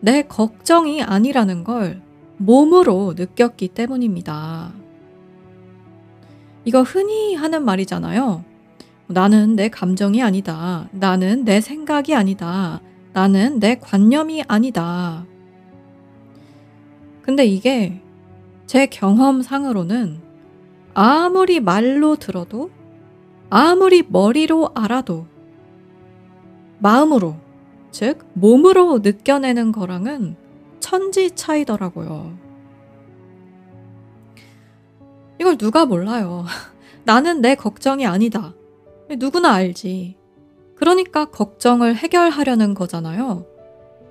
[0.00, 2.00] 내 걱정이 아니라는 걸
[2.38, 4.72] 몸으로 느꼈기 때문입니다.
[6.64, 8.44] 이거 흔히 하는 말이잖아요.
[9.08, 10.88] 나는 내 감정이 아니다.
[10.92, 12.80] 나는 내 생각이 아니다.
[13.12, 15.26] 나는 내 관념이 아니다.
[17.22, 18.00] 근데 이게
[18.66, 20.20] 제 경험상으로는
[20.94, 22.70] 아무리 말로 들어도
[23.50, 25.26] 아무리 머리로 알아도
[26.78, 27.36] 마음으로
[27.92, 30.36] 즉 몸으로 느껴내는 거랑은
[30.80, 32.36] 천지 차이더라고요.
[35.38, 36.44] 이걸 누가 몰라요.
[37.04, 38.54] 나는 내 걱정이 아니다.
[39.18, 40.16] 누구나 알지.
[40.74, 43.46] 그러니까 걱정을 해결하려는 거잖아요.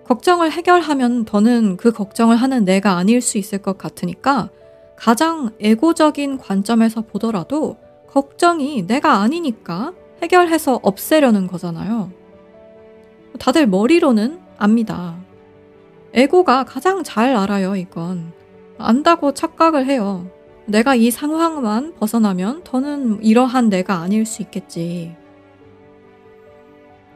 [0.06, 4.50] 걱정을 해결하면 더는 그 걱정을 하는 내가 아닐 수 있을 것 같으니까
[4.96, 12.12] 가장 에고적인 관점에서 보더라도 걱정이 내가 아니니까 해결해서 없애려는 거잖아요.
[13.40, 15.18] 다들 머리로는 압니다.
[16.14, 18.34] 에고가 가장 잘 알아요, 이건.
[18.78, 20.28] 안다고 착각을 해요.
[20.66, 25.16] 내가 이 상황만 벗어나면 더는 이러한 내가 아닐 수 있겠지.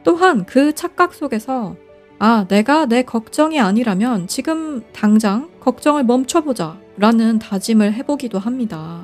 [0.04, 1.76] 또한 그 착각 속에서
[2.18, 9.02] 아, 내가 내 걱정이 아니라면 지금 당장 걱정을 멈춰보자 라는 다짐을 해보기도 합니다.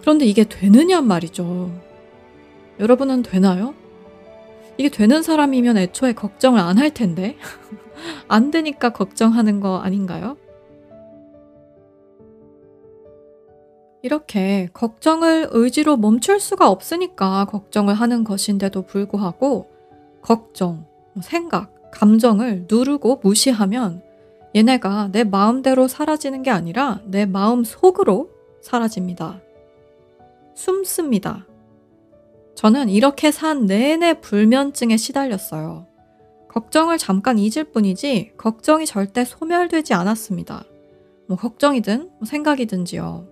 [0.00, 1.70] 그런데 이게 되느냐 말이죠.
[2.80, 3.74] 여러분은 되나요?
[4.78, 7.36] 이게 되는 사람이면 애초에 걱정을 안 할 텐데.
[8.28, 10.36] 안 되니까 걱정하는 거 아닌가요?
[14.02, 19.68] 이렇게 걱정을 의지로 멈출 수가 없으니까 걱정을 하는 것인데도 불구하고
[20.22, 20.86] 걱정,
[21.20, 24.02] 생각, 감정을 누르고 무시하면
[24.54, 28.30] 얘네가 내 마음대로 사라지는 게 아니라 내 마음 속으로
[28.60, 29.40] 사라집니다.
[30.54, 31.46] 숨습니다.
[32.58, 35.86] 저는 이렇게 산 내내 불면증에 시달렸어요.
[36.48, 40.64] 걱정을 잠깐 잊을 뿐이지 걱정이 절대 소멸되지 않았습니다.
[41.28, 43.28] 뭐 걱정이든 뭐 생각이든지요.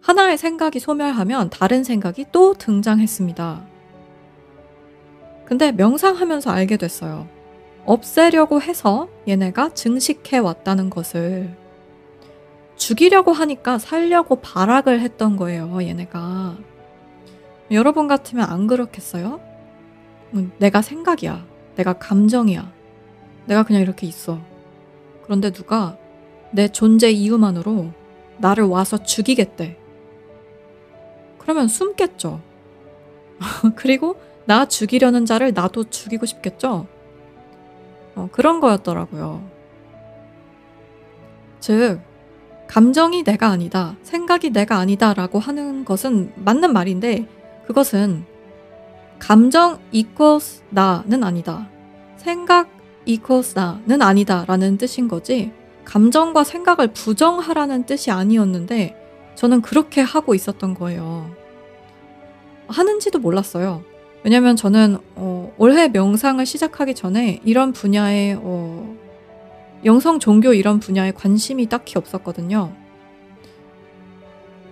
[0.00, 3.66] 하나의 생각이 소멸하면 다른 생각이 또 등장했습니다.
[5.44, 7.28] 근데 명상하면서 알게 됐어요.
[7.84, 11.54] 없애려고 해서 얘네가 증식해 왔다는 것을.
[12.76, 16.71] 죽이려고 하니까 살려고 발악을 했던 거예요, 얘네가.
[17.72, 19.40] 여러분 같으면 안 그렇겠어요?
[20.34, 21.44] 음, 내가 생각이야.
[21.76, 22.70] 내가 감정이야.
[23.46, 24.40] 내가 그냥 이렇게 있어.
[25.24, 25.96] 그런데 누가
[26.52, 27.92] 내 존재 이유만으로
[28.38, 29.78] 나를 와서 죽이겠대.
[31.38, 32.40] 그러면 숨겠죠.
[33.76, 36.86] 그리고 나 죽이려는 자를 나도 죽이고 싶겠죠?
[38.14, 39.42] 어, 그런 거였더라고요.
[41.60, 42.00] 즉,
[42.68, 47.28] 감정이 내가 아니다, 생각이 내가 아니다라고 하는 것은 맞는 말인데,
[47.66, 48.24] 그것은
[49.18, 51.68] 감정 equals 나는 아니다.
[52.16, 52.68] 생각
[53.04, 55.52] equals 나는 아니다 라는 뜻인 거지,
[55.84, 58.96] 감정과 생각을 부정하라는 뜻이 아니었는데,
[59.34, 61.30] 저는 그렇게 하고 있었던 거예요.
[62.68, 63.82] 하는지도 몰랐어요.
[64.24, 68.96] 왜냐면 저는 어, 올해 명상을 시작하기 전에 이런 분야에 어,
[69.84, 72.72] 영성 종교 이런 분야에 관심이 딱히 없었거든요.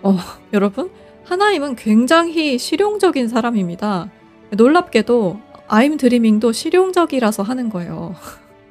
[0.03, 0.17] 어,
[0.53, 0.91] 여러분
[1.31, 4.11] 하나님은 굉장히 실용적인 사람입니다.
[4.51, 8.17] 놀랍게도 아임 드리밍도 실용적이라서 하는 거예요.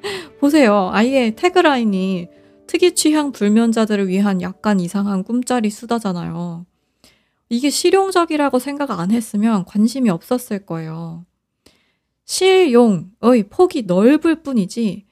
[0.41, 0.89] 보세요.
[0.91, 2.27] 아예 태그라인이
[2.67, 6.65] 특이 취향 불면자들을 위한 약간 이상한 꿈자리 수다잖아요.
[7.47, 11.25] 이게 실용적이라고 생각 안 했으면 관심이 없었을 거예요.
[12.25, 15.05] 실용의 폭이 넓을 뿐이지,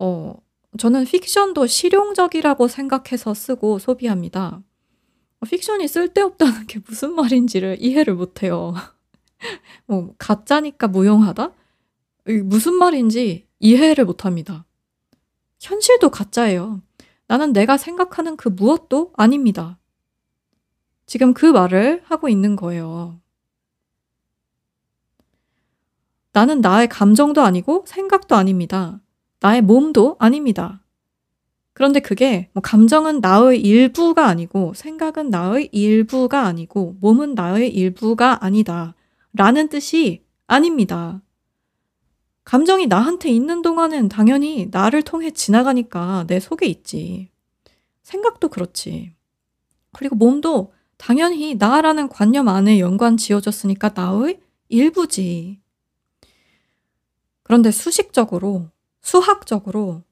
[0.00, 0.34] 어,
[0.76, 4.62] 저는 픽션도 실용적이라고 생각해서 쓰고 소비합니다.
[5.48, 8.74] 픽션이 쓸데없다는 게 무슨 말인지를 이해를 못해요.
[9.86, 11.52] 뭐, 가짜니까 무용하다?
[12.44, 14.64] 무슨 말인지 이해를 못합니다.
[15.60, 16.80] 현실도 가짜예요.
[17.26, 19.78] 나는 내가 생각하는 그 무엇도 아닙니다.
[21.06, 23.20] 지금 그 말을 하고 있는 거예요.
[26.32, 29.00] 나는 나의 감정도 아니고 생각도 아닙니다.
[29.40, 30.81] 나의 몸도 아닙니다.
[31.74, 38.94] 그런데 그게 뭐 감정은 나의 일부가 아니고 생각은 나의 일부가 아니고 몸은 나의 일부가 아니다.
[39.32, 41.22] 라는 뜻이 아닙니다.
[42.44, 47.30] 감정이 나한테 있는 동안은 당연히 나를 통해 지나가니까 내 속에 있지.
[48.02, 49.14] 생각도 그렇지.
[49.92, 55.60] 그리고 몸도 당연히 나라는 관념 안에 연관 지어졌으니까 나의 일부지.
[57.42, 58.68] 그런데 수식적으로,
[59.00, 60.02] 수학적으로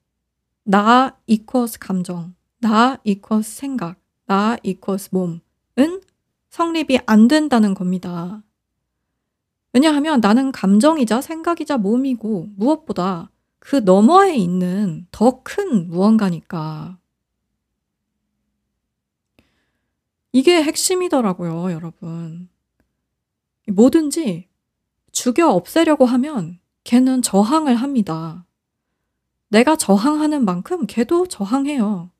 [0.64, 3.96] 나 이퀄스 감정, 나 이퀄스 생각,
[4.26, 5.40] 나 이퀄스 몸은
[6.50, 8.42] 성립이 안 된다는 겁니다.
[9.72, 13.30] 왜냐하면 나는 감정이자 생각이자 몸이고 무엇보다
[13.61, 16.98] 그 너머에 있는 더 큰 무언가니까.
[20.32, 22.48] 이게 핵심이더라고요, 여러분.
[23.66, 24.48] 뭐든지
[25.12, 28.46] 죽여 없애려고 하면 걔는 저항을 합니다.
[29.51, 32.11] 내가 저항하는 만큼 걔도 저항해요.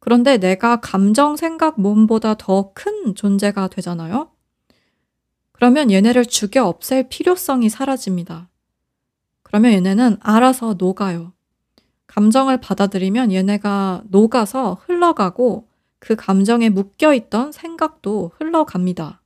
[0.00, 4.30] 그런데 내가 감정, 생각, 몸보다 더 큰 존재가 되잖아요?
[5.52, 8.48] 그러면 얘네를 죽여 없앨 필요성이 사라집니다.
[9.42, 11.32] 그러면 얘네는 알아서 녹아요.
[12.06, 19.20] 감정을 받아들이면 얘네가 녹아서 흘러가고 그 감정에 묶여있던 생각도 흘러갑니다.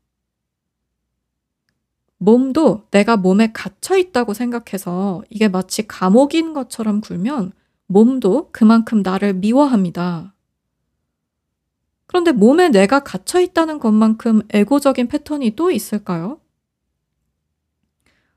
[2.23, 7.53] 몸도 내가 몸에 갇혀 있다고 생각해서 이게 마치 감옥인 것처럼 굴면
[7.89, 10.33] 몸도 그만큼 나를 미워합니다.
[12.07, 16.39] 그런데 몸에 내가 갇혀 있다는 것만큼 에고적인 패턴이 또 있을까요?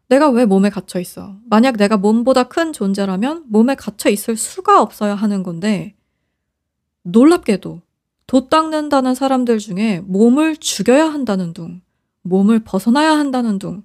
[0.07, 1.35] 내가 왜 몸에 갇혀 있어?
[1.47, 5.95] 만약 내가 몸보다 큰 존재라면 몸에 갇혀 있을 수가 없어야 하는 건데,
[7.03, 7.81] 놀랍게도
[8.25, 11.81] 돛 닦는다는 사람들 중에 몸을 죽여야 한다는 둥,
[12.25, 13.83] 몸을 벗어나야 한다는 둥,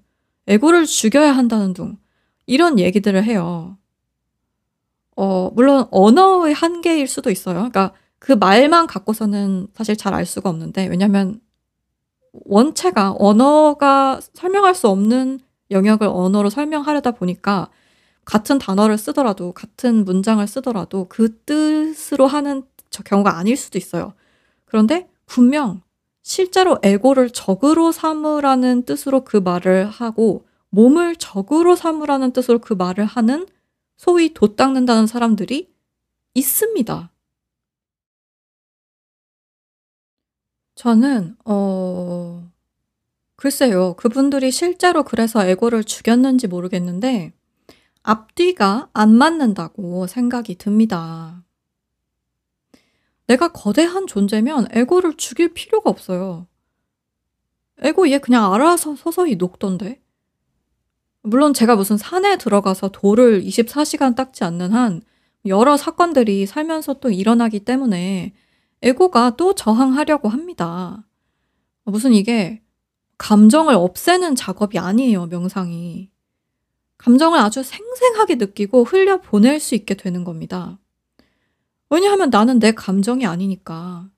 [0.49, 1.99] 에고를 죽여야 한다는 둥,
[2.47, 3.77] 이런 얘기들을 해요.
[5.17, 7.57] 어, 물론 언어의 한계일 수도 있어요.
[7.57, 11.41] 그러니까 그 말만 갖고서는 사실 잘 알 수가 없는데, 왜냐면
[12.33, 17.71] 원체가 언어가 설명할 수 없는 영역을 언어로 설명하려다 보니까
[18.25, 22.65] 같은 단어를 쓰더라도, 같은 문장을 쓰더라도 그 뜻으로 하는
[23.05, 24.15] 경우가 아닐 수도 있어요.
[24.65, 25.83] 그런데 분명
[26.23, 33.47] 실제로 에고를 적으로 삼으라는 뜻으로 그 말을 하고 몸을 적으로 삼으라는 뜻으로 그 말을 하는
[33.97, 35.71] 소위 돛 닦는다는 사람들이
[36.35, 37.11] 있습니다.
[40.75, 42.51] 저는 어
[43.37, 43.95] 글쎄요.
[43.95, 47.33] 그분들이 실제로 그래서 에고를 죽였는지 모르겠는데
[48.03, 51.43] 앞뒤가 안 맞는다고 생각이 듭니다.
[53.31, 56.49] 내가 거대한 존재면 에고를 죽일 필요가 없어요.
[57.81, 60.03] 에고 얘 그냥 알아서 서서히 녹던데.
[61.23, 65.03] 물론 제가 무슨 산에 들어가서 돌을 24시간 닦지 않는 한
[65.47, 68.33] 여러 사건들이 살면서 또 일어나기 때문에
[68.83, 71.07] 에고가 또 저항하려고 합니다.
[71.85, 72.61] 무슨 이게
[73.19, 76.11] 감정을 없애는 작업이 아니에요, 명상이.
[76.99, 80.80] 감정을 아주 생생하게 느끼고 흘려 보낼 수 있게 되는 겁니다.
[81.91, 84.09] 왜냐하면 나는 내 감정이 아니니까.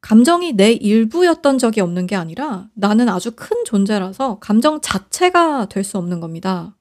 [0.00, 5.98] 감정이 내 일부였던 적이 없는 게 아니라 나는 아주 큰 존재라서 감정 자체가 될 수
[5.98, 6.76] 없는 겁니다.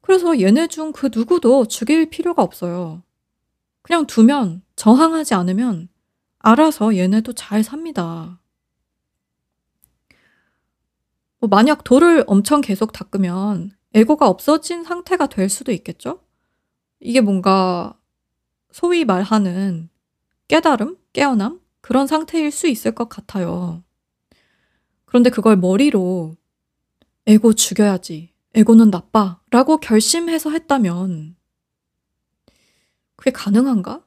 [0.00, 3.02] 그래서 얘네 중 그 누구도 죽일 필요가 없어요.
[3.82, 5.88] 그냥 두면 저항하지 않으면
[6.38, 8.40] 알아서 얘네도 잘 삽니다.
[11.38, 16.20] 뭐 만약 돌을 엄청 계속 닦으면 에고가 없어진 상태가 될 수도 있겠죠?
[17.00, 17.98] 이게 뭔가
[18.72, 19.88] 소위 말하는
[20.48, 20.96] 깨달음?
[21.12, 21.60] 깨어남?
[21.80, 23.82] 그런 상태일 수 있을 것 같아요.
[25.04, 26.36] 그런데 그걸 머리로
[27.26, 28.32] 에고 죽여야지.
[28.54, 29.40] 에고는 나빠.
[29.50, 31.36] 라고 결심해서 했다면
[33.16, 34.04] 그게 가능한가?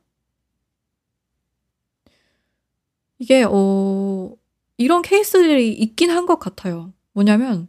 [3.20, 4.34] 이게, 어,
[4.78, 6.94] 이런 케이스들이 있긴 한 것 같아요.
[7.14, 7.68] 뭐냐면,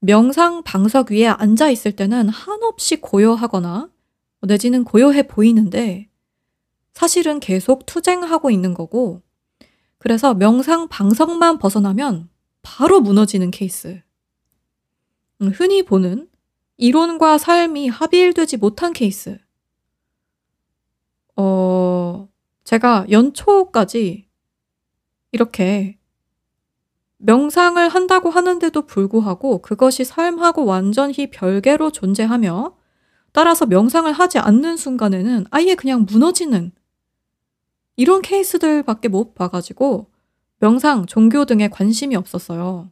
[0.00, 3.90] 명상 방석 위에 앉아 있을 때는 한없이 고요하거나
[4.46, 6.08] 내지는 고요해 보이는데
[6.92, 9.22] 사실은 계속 투쟁하고 있는 거고
[9.98, 12.28] 그래서 명상 방석만 벗어나면
[12.62, 14.02] 바로 무너지는 케이스.
[15.40, 16.28] 음, 흔히 보는
[16.76, 19.38] 이론과 삶이 합일되지 못한 케이스.
[21.36, 22.28] 어,
[22.64, 24.28] 제가 연초까지
[25.32, 25.98] 이렇게
[27.18, 32.75] 명상을 한다고 하는데도 불구하고 그것이 삶하고 완전히 별개로 존재하며
[33.36, 36.72] 따라서 명상을 하지 않는 순간에는 아예 그냥 무너지는
[37.94, 40.10] 이런 케이스들밖에 못 봐가지고
[40.60, 42.90] 명상, 종교 등에 관심이 없었어요.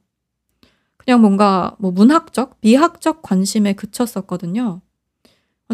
[0.99, 4.83] 그냥 뭔가 뭐 문학적, 미학적 관심에 그쳤었거든요.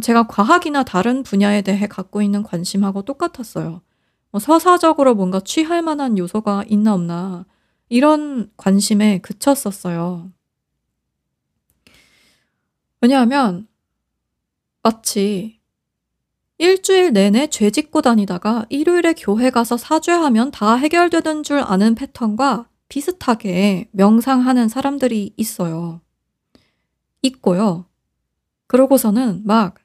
[0.01, 3.83] 제가 과학이나 다른 분야에 대해 갖고 있는 관심하고 똑같았어요.
[4.31, 7.45] 뭐 서사적으로 뭔가 취할 만한 요소가 있나 없나
[7.89, 10.31] 이런 관심에 그쳤었어요.
[13.01, 13.66] 왜냐하면
[14.83, 15.61] 마치
[16.59, 23.89] 일주일 내내 죄 짓고 다니다가 일요일에 교회 가서 사죄하면 다 해결되는 줄 아는 패턴과 비슷하게
[23.93, 26.01] 명상하는 사람들이 있어요.
[27.22, 27.87] 있고요.
[28.66, 29.76] 그러고서는 막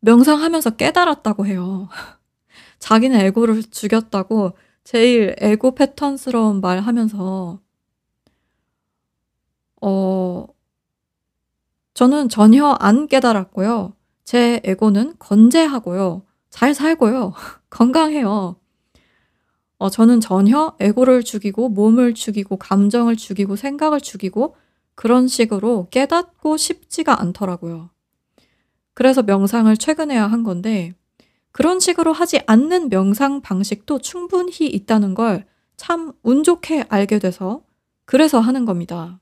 [0.00, 1.88] 명상하면서 깨달았다고 해요.
[2.78, 7.60] 자기는 에고를 죽였다고 제일 에고 패턴스러운 말 하면서,
[9.80, 10.46] 어,
[11.94, 13.94] 저는 전혀 안 깨달았고요.
[14.24, 16.22] 제 에고는 건재하고요.
[16.50, 17.34] 잘 살고요.
[17.70, 18.56] 건강해요.
[19.78, 24.56] 어, 저는 전혀 에고를 죽이고 몸을 죽이고 감정을 죽이고 생각을 죽이고
[24.94, 27.90] 그런 식으로 깨닫고 싶지가 않더라고요.
[28.94, 30.94] 그래서 명상을 최근에 한 건데
[31.52, 35.44] 그런 식으로 하지 않는 명상 방식도 충분히 있다는 걸
[35.76, 37.62] 참 운 좋게 알게 돼서
[38.04, 39.20] 그래서 하는 겁니다.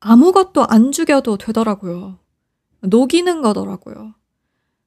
[0.00, 2.18] 아무것도 안 죽여도 되더라고요.
[2.82, 4.14] 녹이는 거더라고요.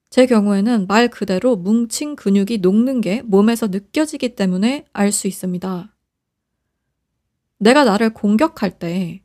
[0.09, 5.95] 제 경우에는 말 그대로 뭉친 근육이 녹는 게 몸에서 느껴지기 때문에 알 수 있습니다.
[7.57, 9.23] 내가 나를 공격할 때,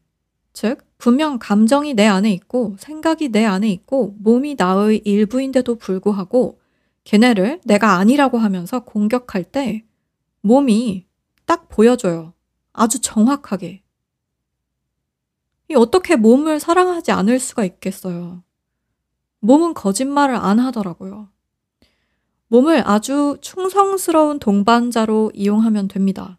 [0.52, 6.58] 즉, 분명 감정이 내 안에 있고 생각이 내 안에 있고 몸이 나의 일부인데도 불구하고
[7.04, 9.84] 걔네를 내가 아니라고 하면서 공격할 때
[10.40, 11.06] 몸이
[11.46, 12.32] 딱 보여줘요.
[12.72, 13.82] 아주 정확하게.
[15.70, 18.42] 이 어떻게 몸을 사랑하지 않을 수가 있겠어요.
[19.40, 21.28] 몸은 거짓말을 안 하더라고요.
[22.48, 26.38] 몸을 아주 충성스러운 동반자로 이용하면 됩니다.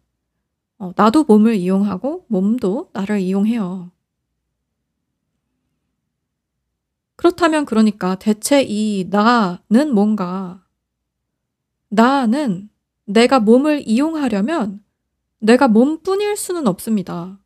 [0.78, 3.92] 어, 나도 몸을 이용하고 몸도 나를 이용해요.
[7.16, 10.64] 그렇다면 그러니까 대체 이 나는 뭔가
[11.90, 12.70] 나는
[13.06, 14.82] 내가 몸을 이용하려면
[15.40, 17.40] 내가 몸뿐일 수는 없습니다.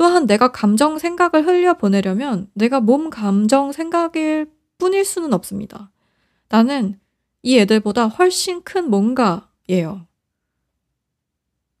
[0.00, 5.92] 또한 내가 감정 생각을 흘려보내려면 내가 몸 감정 생각일 뿐일 수는 없습니다.
[6.48, 6.98] 나는
[7.42, 10.06] 이 애들보다 훨씬 큰 뭔가예요.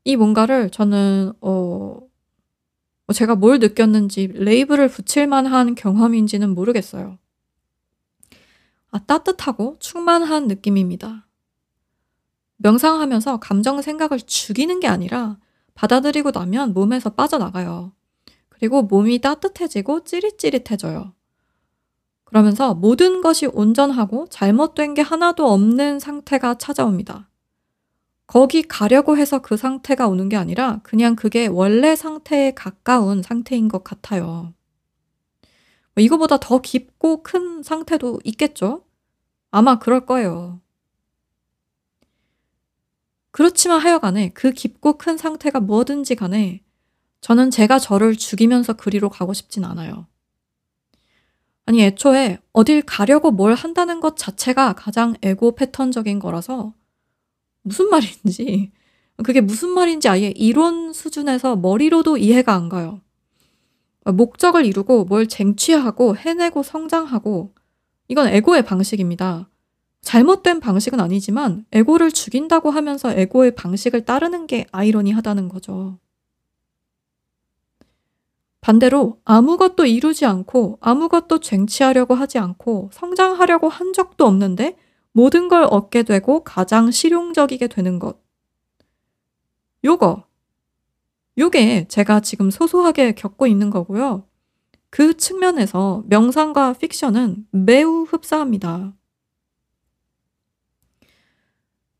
[0.04, 1.98] 이 뭔가를 저는 어
[3.14, 7.16] 제가 뭘 느꼈는지 레이블을 붙일 만한 경험인지는 모르겠어요.
[8.90, 11.26] 아, 따뜻하고 충만한 느낌입니다.
[12.58, 15.38] 명상하면서 감정 생각을 죽이는 게 아니라
[15.72, 17.94] 받아들이고 나면 몸에서 빠져나가요.
[18.60, 21.14] 그리고 몸이 따뜻해지고 찌릿찌릿해져요.
[22.24, 27.30] 그러면서 모든 것이 온전하고 잘못된 게 하나도 없는 상태가 찾아옵니다.
[28.26, 33.82] 거기 가려고 해서 그 상태가 오는 게 아니라 그냥 그게 원래 상태에 가까운 상태인 것
[33.82, 34.52] 같아요.
[35.94, 38.84] 뭐 이거보다 더 깊고 큰 상태도 있겠죠?
[39.50, 40.60] 아마 그럴 거예요.
[43.30, 46.62] 그렇지만 하여간에 그 깊고 큰 상태가 뭐든지 간에
[47.20, 50.06] 저는 제가 저를 죽이면서 그리로 가고 싶진 않아요.
[51.66, 56.74] 아니, 애초에 어딜 가려고 뭘 한다는 것 자체가 가장 에고 패턴적인 거라서
[57.62, 58.72] 무슨 말인지,
[59.22, 63.00] 그게 무슨 말인지 아예 이론 수준에서 머리로도 이해가 안 가요.
[64.04, 67.54] 목적을 이루고 뭘 쟁취하고 해내고 성장하고
[68.08, 69.48] 이건 에고의 방식입니다.
[70.00, 75.98] 잘못된 방식은 아니지만 에고를 죽인다고 하면서 에고의 방식을 따르는 게 아이러니하다는 거죠.
[78.60, 84.76] 반대로 아무것도 이루지 않고 아무것도 쟁취하려고 하지 않고 성장하려고 한 적도 없는데
[85.12, 88.20] 모든 걸 얻게 되고 가장 실용적이게 되는 것.
[89.84, 90.24] 요거.
[91.38, 94.26] 요게 제가 지금 소소하게 겪고 있는 거고요.
[94.90, 98.92] 그 측면에서 명상과 픽션은 매우 흡사합니다.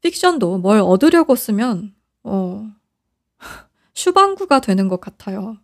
[0.03, 1.95] 픽션도 뭘 얻으려고 쓰면
[2.25, 2.71] 어
[3.95, 5.59] 슈방구가 되는 것 같아요.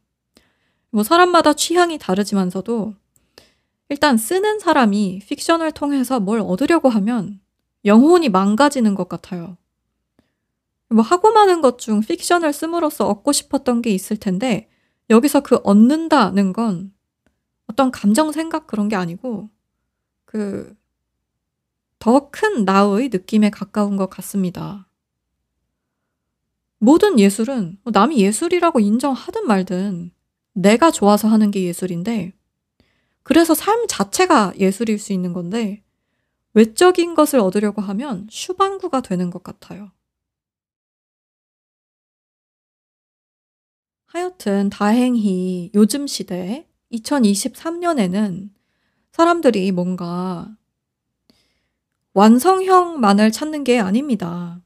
[0.97, 2.95] 뭐 사람마다 취향이 다르지만서도
[3.91, 7.39] 일단 쓰는 사람이 픽션을 통해서 뭘 얻으려고 하면
[7.85, 9.59] 영혼이 망가지는 것 같아요.
[10.89, 14.71] 뭐 하고 많은 것 중 픽션을 씀으로써 얻고 싶었던 게 있을 텐데
[15.11, 16.95] 여기서 그 얻는다는 건
[17.67, 19.51] 어떤 감정 생각 그런 게 아니고
[20.25, 20.75] 그
[21.99, 24.89] 더 큰 나의 느낌에 가까운 것 같습니다.
[26.79, 30.13] 모든 예술은 뭐 남이 예술이라고 인정하든 말든
[30.57, 32.33] 내가 좋아서 하는 게 예술인데
[33.23, 35.83] 그래서 삶 자체가 예술일 수 있는 건데
[36.55, 39.91] 외적인 것을 얻으려고 하면 슈방구가 되는 것 같아요.
[44.07, 48.49] 하여튼 다행히 요즘 시대 2023년에는
[49.13, 50.57] 사람들이 뭔가
[52.15, 54.63] 완성형만을 찾는 게 아닙니다.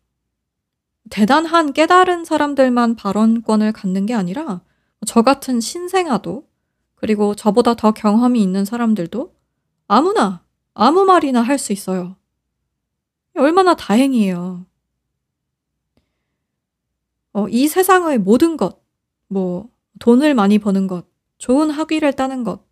[1.11, 4.63] 대단한 깨달은 사람들만 발언권을 갖는 게 아니라
[5.07, 6.47] 저 같은 신생아도
[6.95, 9.35] 그리고 저보다 더 경험이 있는 사람들도
[9.89, 10.45] 아무나
[10.75, 12.17] 아무 말이나 할 수 있어요.
[13.37, 14.67] 얼마나 다행이에요.
[17.33, 18.83] 어, 이 세상의 모든 것,
[19.29, 19.71] 뭐
[20.01, 21.07] 돈을 많이 버는 것,
[21.39, 22.67] 좋은 학위를 따는 것,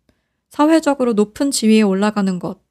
[0.49, 2.61] 사회적으로 높은 지위에 올라가는 것,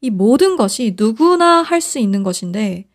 [0.00, 2.88] 이 모든 것이 누구나 할 수 있는 것인데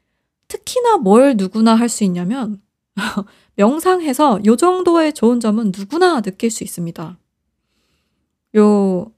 [0.47, 2.61] 특히나 뭘 누구나 할 수 있냐면
[3.55, 7.17] 명상해서 요 정도의 좋은 점은 누구나 느낄 수 있습니다.
[8.57, 9.11] 요,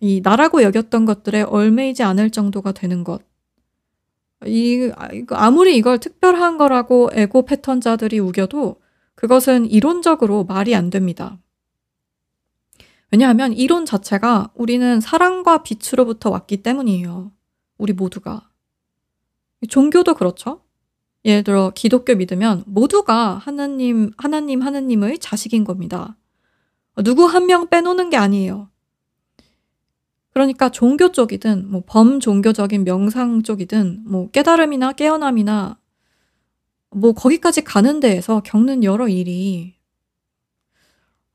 [0.00, 3.22] 이 나라고 여겼던 것들에 얼매이지 않을 정도가 되는 것.
[4.44, 4.90] 이,
[5.30, 8.80] 아무리 이걸 특별한 거라고 에고 패턴자들이 우겨도
[9.14, 11.38] 그것은 이론적으로 말이 안 됩니다.
[13.10, 17.32] 왜냐하면 이론 자체가 우리는 사랑과 빛으로부터 왔기 때문이에요.
[17.78, 18.50] 우리 모두가.
[19.68, 20.65] 종교도 그렇죠.
[21.26, 26.16] 예를 들어 기독교 믿으면 모두가 하나님, 하나님, 하나님의 자식인 겁니다.
[27.04, 28.70] 누구 한 명 빼놓는 게 아니에요.
[30.30, 35.78] 그러니까 종교 쪽이든 뭐 범종교적인 명상 쪽이든 뭐 깨달음이나 깨어남이나
[36.90, 39.74] 뭐 거기까지 가는 데에서 겪는 여러 일이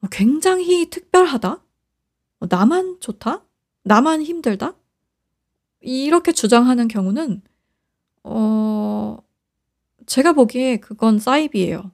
[0.10, 1.64] 굉장히 특별하다?
[2.50, 3.44] 나만 좋다?
[3.84, 4.76] 나만 힘들다?
[5.82, 7.42] 이렇게 주장하는 경우는
[8.24, 9.18] 어
[10.12, 11.89] 제가 보기에 그건 사이비예요.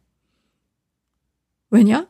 [1.69, 2.09] 왜냐?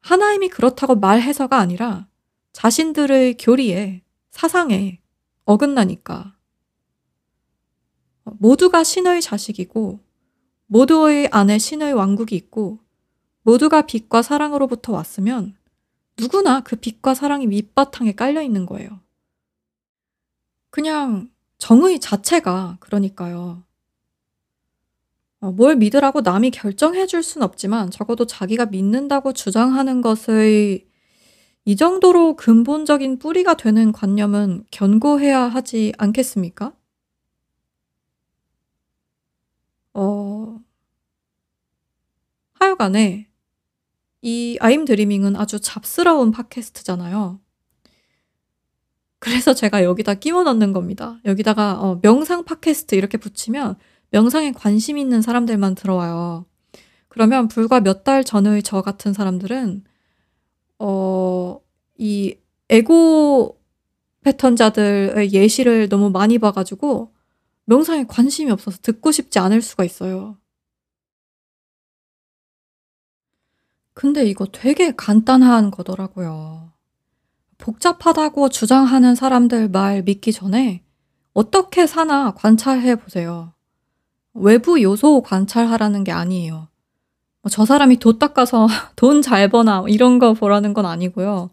[0.00, 2.08] 하나님이 그렇다고 말해서가 아니라
[2.52, 5.02] 자신들의 교리에 사상에
[5.44, 6.34] 어긋나니까.
[8.24, 10.00] 모두가 신의 자식이고
[10.64, 12.78] 모두의 안에 신의 왕국이 있고
[13.42, 15.58] 모두가 빛과 사랑으로부터 왔으면
[16.18, 19.02] 누구나 그 빛과 사랑이 밑바탕에 깔려 있는 거예요.
[20.70, 23.67] 그냥 정의 자체가 그러니까요.
[25.40, 30.86] 어, 뭘 믿으라고 남이 결정해 줄 순 없지만 적어도 자기가 믿는다고 주장하는 것의
[31.64, 36.72] 이 정도로 근본적인 뿌리가 되는 관념은 견고해야 하지 않겠습니까?
[39.94, 40.60] 어,
[42.54, 43.28] 하여간에
[44.22, 47.40] 이 아임 드리밍은 아주 잡스러운 팟캐스트잖아요.
[49.20, 51.20] 그래서 제가 여기다 끼워 넣는 겁니다.
[51.24, 53.76] 여기다가 어, 명상 팟캐스트 이렇게 붙이면
[54.10, 56.46] 명상에 관심 있는 사람들만 들어와요.
[57.08, 59.84] 그러면 불과 몇 달 전의 저 같은 사람들은
[60.80, 61.60] 어,
[61.98, 62.36] 이
[62.70, 63.58] 에고
[64.22, 67.12] 패턴자들의 예시를 너무 많이 봐가지고
[67.64, 70.38] 명상에 관심이 없어서 듣고 싶지 않을 수가 있어요.
[73.94, 76.72] 근데 이거 되게 간단한 거더라고요.
[77.58, 80.84] 복잡하다고 주장하는 사람들 말 믿기 전에
[81.34, 83.54] 어떻게 사나 관찰해 보세요.
[84.40, 86.68] 외부 요소 관찰하라는 게 아니에요.
[87.42, 88.66] 뭐저 사람이 돈 닦아서
[88.96, 91.50] 돈 잘 버나 이런 거 보라는 건 아니고요.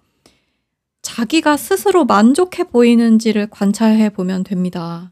[1.01, 5.11] 자기가 스스로 만족해 보이는지를 관찰해 보면 됩니다.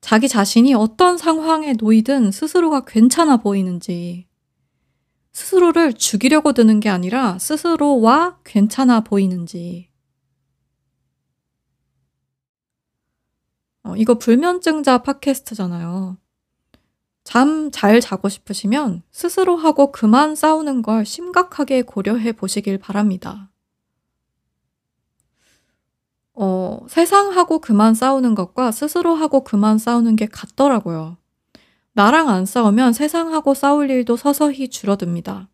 [0.00, 4.26] 자기 자신이 어떤 상황에 놓이든 스스로가 괜찮아 보이는지,
[5.32, 9.90] 스스로를 죽이려고 드는 게 아니라 스스로와 괜찮아 보이는지.
[13.82, 16.16] 어, 이거 불면증자 팟캐스트잖아요.
[17.24, 23.50] 잠 잘 자고 싶으시면 스스로 하고 그만 싸우는 걸 심각하게 고려해 보시길 바랍니다.
[26.34, 31.18] 어, 세상하고 그만 싸우는 것과 스스로 하고 그만 싸우는 게 같더라고요.
[31.92, 35.48] 나랑 안 싸우면 세상하고 싸울 일도 서서히 줄어듭니다.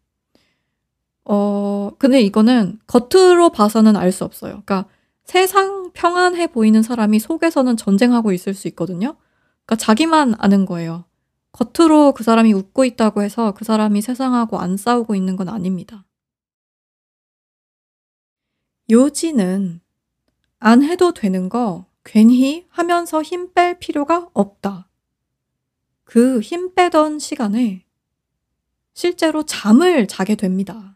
[1.25, 4.63] 어, 근데 이거는 겉으로 봐서는 알 수 없어요.
[4.65, 4.87] 그러니까
[5.25, 9.17] 세상 평안해 보이는 사람이 속에서는 전쟁하고 있을 수 있거든요.
[9.67, 11.06] 그러니까 자기만 아는 거예요.
[11.57, 16.05] 겉으로 그 사람이 웃고 있다고 해서 그 사람이 세상하고 안 싸우고 있는 건 아닙니다.
[18.91, 19.81] 요지는
[20.59, 24.89] 안 해도 되는 거 괜히 하면서 힘 뺄 필요가 없다.
[26.05, 27.85] 그 힘 빼던 시간에
[28.95, 30.96] 실제로 잠을 자게 됩니다.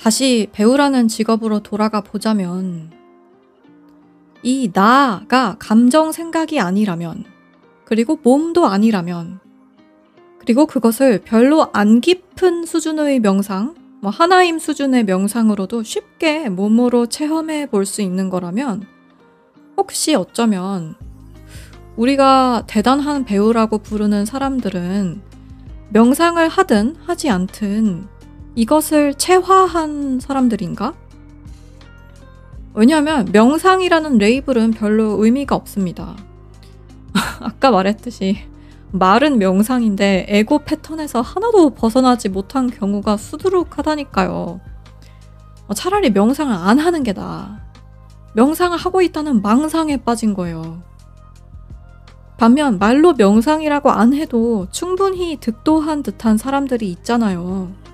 [0.00, 2.90] 다시 배우라는 직업으로 돌아가 보자면,
[4.42, 7.24] 이 나가 감정 생각이 아니라면,
[7.84, 9.40] 그리고 몸도 아니라면,
[10.38, 17.84] 그리고 그것을 별로 안 깊은 수준의 명상, 뭐 하나임 수준의 명상으로도 쉽게 몸으로 체험해 볼
[17.84, 18.86] 수 있는 거라면,
[19.76, 20.94] 혹시 어쩌면
[21.96, 25.20] 우리가 대단한 배우라고 부르는 사람들은
[25.90, 28.19] 명상을 하든 하지 않든
[28.60, 30.92] 이것을 체화한 사람들인가?
[32.74, 36.14] 왜냐하면 명상이라는 레이블은 별로 의미가 없습니다.
[37.40, 38.36] 아까 말했듯이
[38.92, 44.60] 말은 명상인데 에고 패턴에서 하나도 벗어나지 못한 경우가 수두룩하다니까요.
[45.68, 47.60] 어, 차라리 명상을 안 하는 게 나아.
[48.34, 50.82] 명상을 하고 있다는 망상에 빠진 거예요.
[52.36, 57.89] 반면 말로 명상이라고 안 해도 충분히 득도한 듯한 사람들이 있잖아요.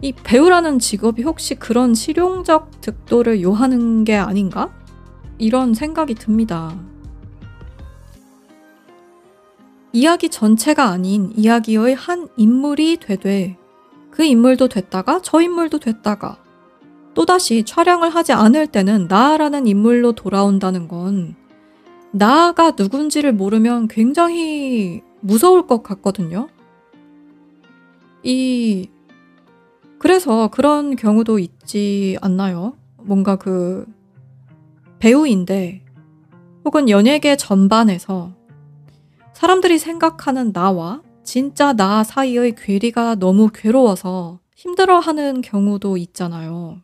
[0.00, 4.72] 이 배우라는 직업이 혹시 그런 실용적 득도를 요하는 게 아닌가?
[5.38, 6.78] 이런 생각이 듭니다.
[9.92, 13.56] 이야기 전체가 아닌 이야기의 한 인물이 되되
[14.10, 16.38] 그 인물도 됐다가 저 인물도 됐다가
[17.14, 21.34] 또다시 촬영을 하지 않을 때는 나라는 인물로 돌아온다는 건
[22.12, 26.48] 나가 누군지를 모르면 굉장히 무서울 것 같거든요.
[28.22, 28.88] 이
[29.98, 32.76] 그래서 그런 경우도 있지 않나요?
[32.98, 33.86] 뭔가 그
[34.98, 35.84] 배우인데
[36.64, 38.32] 혹은 연예계 전반에서
[39.32, 46.80] 사람들이 생각하는 나와 진짜 나 사이의 괴리가 너무 괴로워서 힘들어하는 경우도 있잖아요.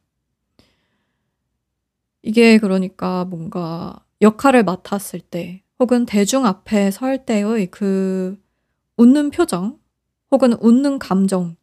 [2.23, 8.39] 이게 그러니까 뭔가 역할을 맡았을 때 혹은 대중 앞에 설 때의 그
[8.97, 9.79] 웃는 표정
[10.31, 11.57] 혹은 웃는 감정,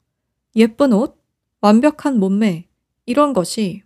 [0.55, 1.20] 예쁜 옷,
[1.61, 2.67] 완벽한 몸매,
[3.05, 3.83] 이런 것이,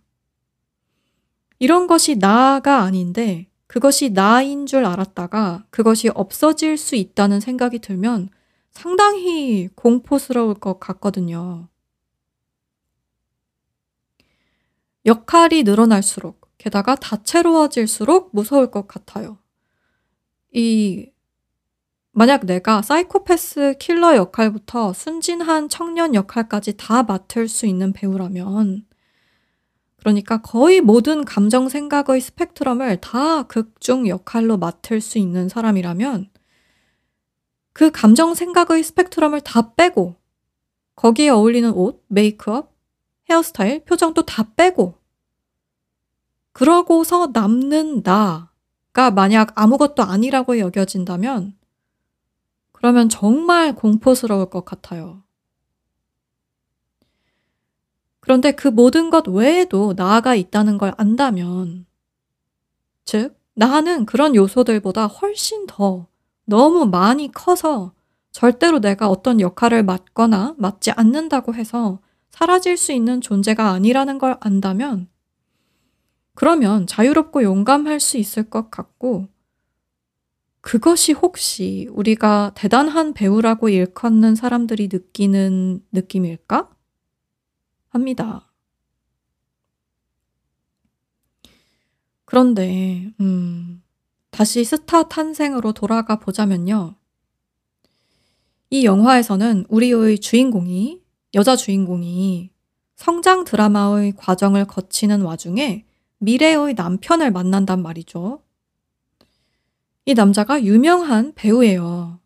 [1.58, 8.30] 이런 것이 나가 아닌데, 그것이 나인 줄 알았다가 그것이 없어질 수 있다는 생각이 들면
[8.70, 11.68] 상당히 공포스러울 것 같거든요.
[15.04, 19.38] 역할이 늘어날수록, 게다가 다채로워질수록 무서울 것 같아요.
[20.52, 21.10] 이
[22.18, 28.86] 만약 내가 사이코패스 킬러 역할부터 순진한 청년 역할까지 다 맡을 수 있는 배우라면,
[29.96, 36.30] 그러니까 거의 모든 감정 생각의 스펙트럼을 다 극중 역할로 맡을 수 있는 사람이라면,
[37.74, 40.16] 그 감정 생각의 스펙트럼을 다 빼고,
[40.94, 42.74] 거기에 어울리는 옷, 메이크업,
[43.28, 44.94] 헤어스타일, 표정도 다 빼고,
[46.52, 51.54] 그러고서 남는 나가 만약 아무것도 아니라고 여겨진다면,
[52.86, 55.24] 그러면 정말 공포스러울 것 같아요.
[58.20, 61.84] 그런데 그 모든 것 외에도 나아가 있다는 걸 안다면,
[63.04, 66.06] 즉, 나는 그런 요소들보다 훨씬 더
[66.44, 67.92] 너무 많이 커서
[68.30, 71.98] 절대로 내가 어떤 역할을 맡거나 맡지 않는다고 해서
[72.30, 75.08] 사라질 수 있는 존재가 아니라는 걸 안다면,
[76.34, 79.26] 그러면 자유롭고 용감할 수 있을 것 같고,
[80.66, 86.68] 그것이 혹시 우리가 대단한 배우라고 일컫는 사람들이 느끼는 느낌일까?
[87.90, 88.52] 합니다.
[92.24, 93.80] 그런데, 음,
[94.32, 96.96] 다시 스타 탄생으로 돌아가 보자면요.
[98.70, 101.00] 이 영화에서는 우리의 주인공이,
[101.34, 102.50] 여자 주인공이
[102.96, 105.84] 성장 드라마의 과정을 거치는 와중에
[106.18, 108.40] 미래의 남편을 만난단 말이죠.
[110.08, 112.20] 이 남자가 유명한 배우예요.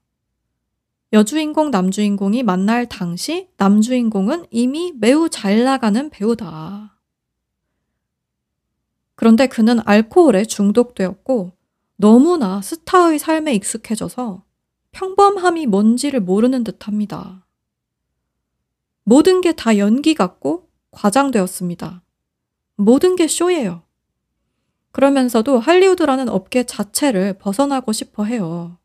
[1.14, 6.98] 여주인공, 남주인공이 만날 당시 남주인공은 이미 매우 잘 나가는 배우다.
[9.16, 11.52] 그런데 그는 알코올에 중독되었고
[11.96, 14.44] 너무나 스타의 삶에 익숙해져서
[14.92, 17.46] 평범함이 뭔지를 모르는 듯 합니다.
[19.04, 22.02] 모든 게 다 연기 같고 과장되었습니다.
[22.76, 23.82] 모든 게 쇼예요.
[24.92, 28.78] 그러면서도 할리우드라는 업계 자체를 벗어나고 싶어 해요.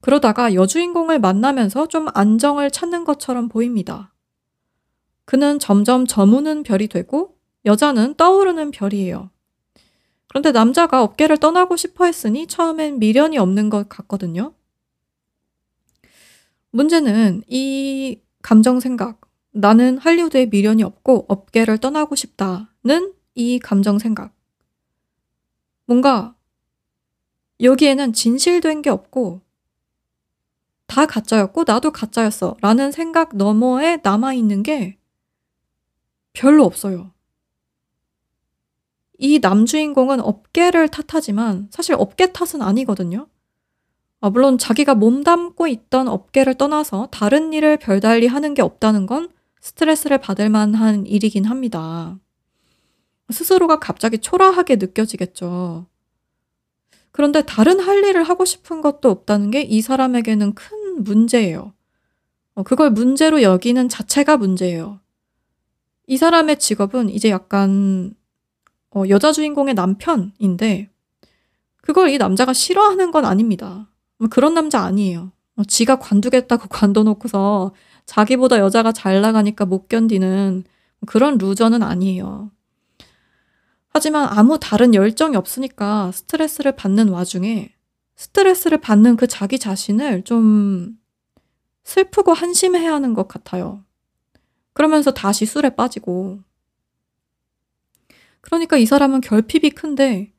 [0.00, 4.12] 그러다가 여주인공을 만나면서 좀 안정을 찾는 것처럼 보입니다.
[5.24, 9.30] 그는 점점 저무는 별이 되고 여자는 떠오르는 별이에요.
[10.28, 14.54] 그런데 남자가 업계를 떠나고 싶어 했으니 처음엔 미련이 없는 것 같거든요.
[16.70, 19.20] 문제는 이 감정 생각,
[19.52, 24.34] 나는 할리우드에 미련이 없고 업계를 떠나고 싶다는 이 감정 생각.
[25.86, 26.34] 뭔가
[27.60, 29.40] 여기에는 진실된 게 없고
[30.86, 34.98] 다 가짜였고 나도 가짜였어 라는 생각 너머에 남아있는 게
[36.32, 37.12] 별로 없어요.
[39.18, 43.28] 이 남주인공은 업계를 탓하지만 사실 업계 탓은 아니거든요.
[44.20, 49.30] 아, 물론 자기가 몸담고 있던 업계를 떠나서 다른 일을 별달리 하는 게 없다는 건
[49.60, 52.18] 스트레스를 받을 만한 일이긴 합니다.
[53.32, 55.86] 스스로가 갑자기 초라하게 느껴지겠죠.
[57.12, 61.72] 그런데 다른 할 일을 하고 싶은 것도 없다는 게 이 사람에게는 큰 문제예요.
[62.54, 65.00] 어, 그걸 문제로 여기는 자체가 문제예요.
[66.06, 68.14] 이 사람의 직업은 이제 약간
[68.94, 70.90] 어, 여자 주인공의 남편인데
[71.82, 73.88] 그걸 이 남자가 싫어하는 건 아닙니다.
[74.18, 75.32] 뭐 그런 남자 아니에요.
[75.56, 77.72] 어, 지가 관두겠다고 관둬놓고서
[78.06, 80.64] 자기보다 여자가 잘 나가니까 못 견디는
[81.06, 82.50] 그런 루저는 아니에요.
[83.92, 87.74] 하지만 아무 다른 열정이 없으니까 스트레스를 받는 와중에
[88.16, 90.98] 스트레스를 받는 그 자기 자신을 좀
[91.84, 93.84] 슬프고 한심해야 하는 것 같아요.
[94.72, 96.40] 그러면서 다시 술에 빠지고.
[98.40, 100.32] 그러니까 이 사람은 결핍이 큰데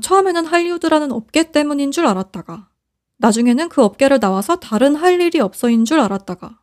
[0.00, 2.68] 처음에는 할리우드라는 업계 때문인 줄 알았다가
[3.16, 6.60] 나중에는 그 업계를 나와서 다른 할 일이 없어인 줄 알았다가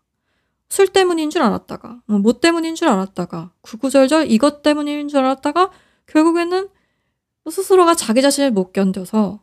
[0.69, 5.71] 술 때문인 줄 알았다가 뭐 때문인 줄 알았다가 구구절절 이것 때문인 줄 알았다가
[6.07, 6.69] 결국에는
[7.49, 9.41] 스스로가 자기 자신을 못 견뎌서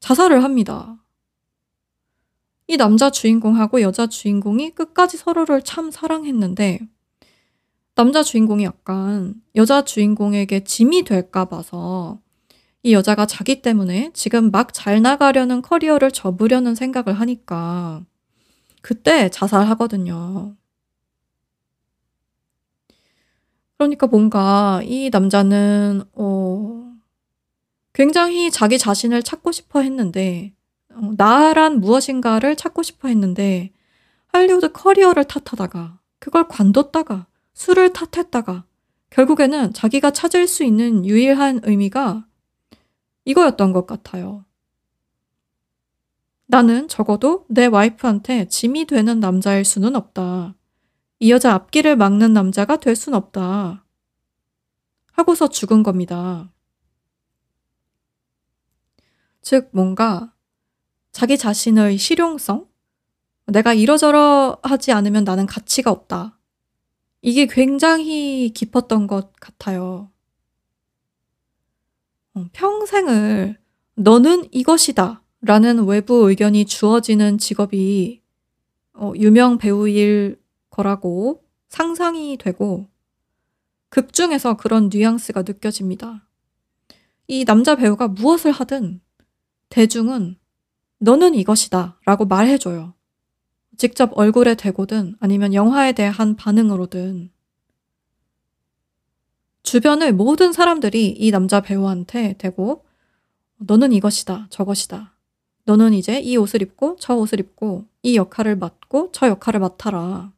[0.00, 0.96] 자살을 합니다.
[2.66, 6.80] 이 남자 주인공하고 여자 주인공이 끝까지 서로를 참 사랑했는데
[7.94, 12.20] 남자 주인공이 약간 여자 주인공에게 짐이 될까 봐서
[12.82, 18.04] 이 여자가 자기 때문에 지금 막 잘 나가려는 커리어를 접으려는 생각을 하니까
[18.82, 20.56] 그때 자살하거든요.
[23.80, 26.92] 그러니까 뭔가 이 남자는 어
[27.94, 30.52] 굉장히 자기 자신을 찾고 싶어 했는데
[30.90, 33.72] 어 나란 무엇인가를 찾고 싶어 했는데
[34.26, 38.66] 할리우드 커리어를 탓하다가 그걸 관뒀다가 술을 탓했다가
[39.08, 42.26] 결국에는 자기가 찾을 수 있는 유일한 의미가
[43.24, 44.44] 이거였던 것 같아요.
[46.48, 50.54] 나는 적어도 내 와이프한테 짐이 되는 남자일 수는 없다.
[51.20, 53.84] 이 여자 앞길을 막는 남자가 될 순 없다.
[55.12, 56.50] 하고서 죽은 겁니다.
[59.42, 60.34] 즉, 뭔가
[61.12, 62.68] 자기 자신의 실용성?
[63.46, 66.38] 내가 이러저러 하지 않으면 나는 가치가 없다.
[67.22, 70.10] 이게 굉장히 깊었던 것 같아요.
[72.34, 73.58] 어, 평생을
[73.96, 78.22] 너는 이것이다 라는 외부 의견이 주어지는 직업이
[78.94, 80.39] 어, 유명 배우 일
[80.80, 82.88] 거라고 상상이 되고
[83.90, 86.26] 극 중에서 그런 뉘앙스가 느껴집니다.
[87.26, 89.00] 이 남자 배우가 무엇을 하든
[89.68, 90.36] 대중은
[90.98, 92.94] 너는 이것이다 라고 말해줘요.
[93.76, 97.30] 직접 얼굴에 대고든 아니면 영화에 대한 반응으로든
[99.62, 102.84] 주변의 모든 사람들이 이 남자 배우한테 대고
[103.58, 105.14] 너는 이것이다 저것이다
[105.64, 110.32] 너는 이제 이 옷을 입고 저 옷을 입고 이 역할을 맡고 저 역할을 맡아라.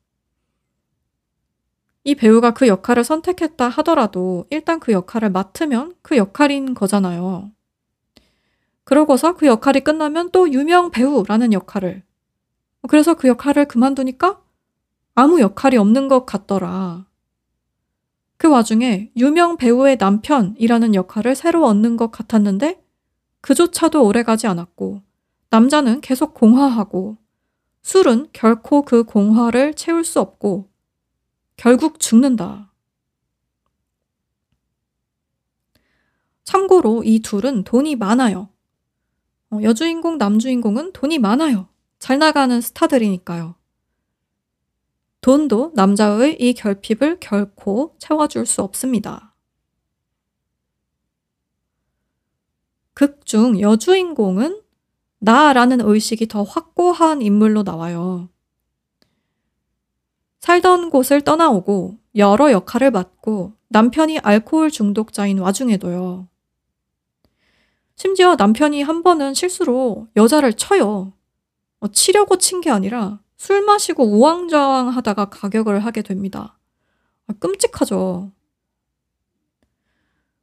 [2.05, 7.53] 이 배우가 그 역할을 선택했다 하더라도 일단 그 역할을 맡으면 그 역할인 거잖아요.
[8.85, 12.03] 그러고서 그 역할이 끝나면 또 유명 배우라는 역할을.
[12.89, 14.41] 그래서 그 역할을 그만두니까
[15.15, 17.07] 아무 역할이 없는 것 같더라.
[18.37, 22.83] 그 와중에 유명 배우의 남편이라는 역할을 새로 얻는 것 같았는데
[23.41, 25.03] 그조차도 오래 가지 않았고
[25.51, 27.19] 남자는 계속 공화하고
[27.83, 30.72] 술은 결코 그 공화를 채울 수 없고
[31.57, 32.73] 결국 죽는다.
[36.45, 38.49] 참고로 이 둘은 돈이 많아요.
[39.51, 41.69] 어, 여주인공, 남주인공은 돈이 많아요.
[41.99, 43.55] 잘 나가는 스타들이니까요.
[45.21, 49.35] 돈도 남자의 이 결핍을 결코 채워줄 수 없습니다.
[52.95, 54.61] 극 중 여주인공은
[55.21, 58.29] 나라는 의식이 더 확고한 인물로 나와요.
[60.43, 66.27] 살던 곳을 떠나오고 여러 역할을 맡고 남편이 알코올 중독자인 와중에도요.
[67.95, 71.13] 심지어 남편이 한 번은 실수로 여자를 쳐요.
[71.79, 76.59] 어, 치려고 친 게 아니라 술 마시고 우왕좌왕 하다가 가격을 하게 됩니다.
[77.29, 78.33] 아, 끔찍하죠.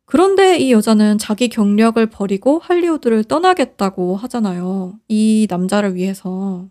[0.05, 4.97] 그런데 이 여자는 자기 경력을 버리고 할리우드를 떠나겠다고 하잖아요.
[5.09, 6.69] 이 남자를 위해서.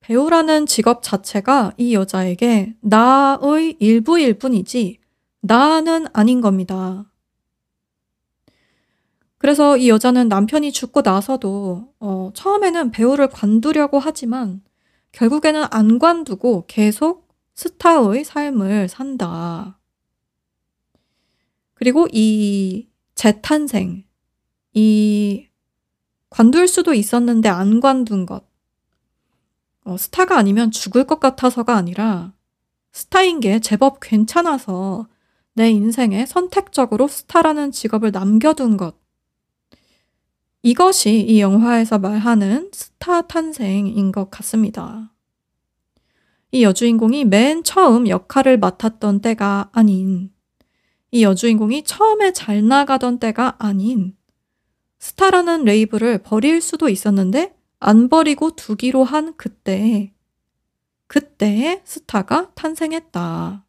[0.00, 4.98] 배우라는 직업 자체가 이 여자에게 나의 일부일 뿐이지
[5.40, 7.10] 나는 아닌 겁니다.
[9.38, 14.62] 그래서 이 여자는 남편이 죽고 나서도 어, 처음에는 배우를 관두려고 하지만
[15.12, 19.78] 결국에는 안 관두고 계속 스타의 삶을 산다.
[21.74, 24.04] 그리고 이 재탄생,
[24.74, 25.48] 이
[26.28, 28.49] 관둘 수도 있었는데 안 관둔 것.
[29.90, 32.32] 어, 스타가 아니면 죽을 것 같아서가 아니라
[32.92, 35.08] 스타인 게 제법 괜찮아서
[35.52, 38.94] 내 인생에 선택적으로 스타라는 직업을 남겨둔 것.
[40.62, 45.12] 이것이 이 영화에서 말하는 스타 탄생인 것 같습니다.
[46.52, 50.30] 이 여주인공이 맨 처음 역할을 맡았던 때가 아닌,
[51.10, 54.16] 이 여주인공이 처음에 잘 나가던 때가 아닌,
[55.00, 60.12] 스타라는 레이블을 버릴 수도 있었는데, 안 버리고 두기로 한 그때,
[61.06, 63.66] 그때의 스타가 탄생했다.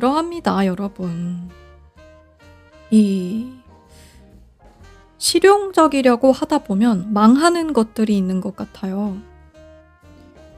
[0.00, 1.50] 그러합니다, 여러분.
[2.90, 3.52] 이
[5.18, 9.18] 실용적이려고 하다 보면 망하는 것들이 있는 것 같아요.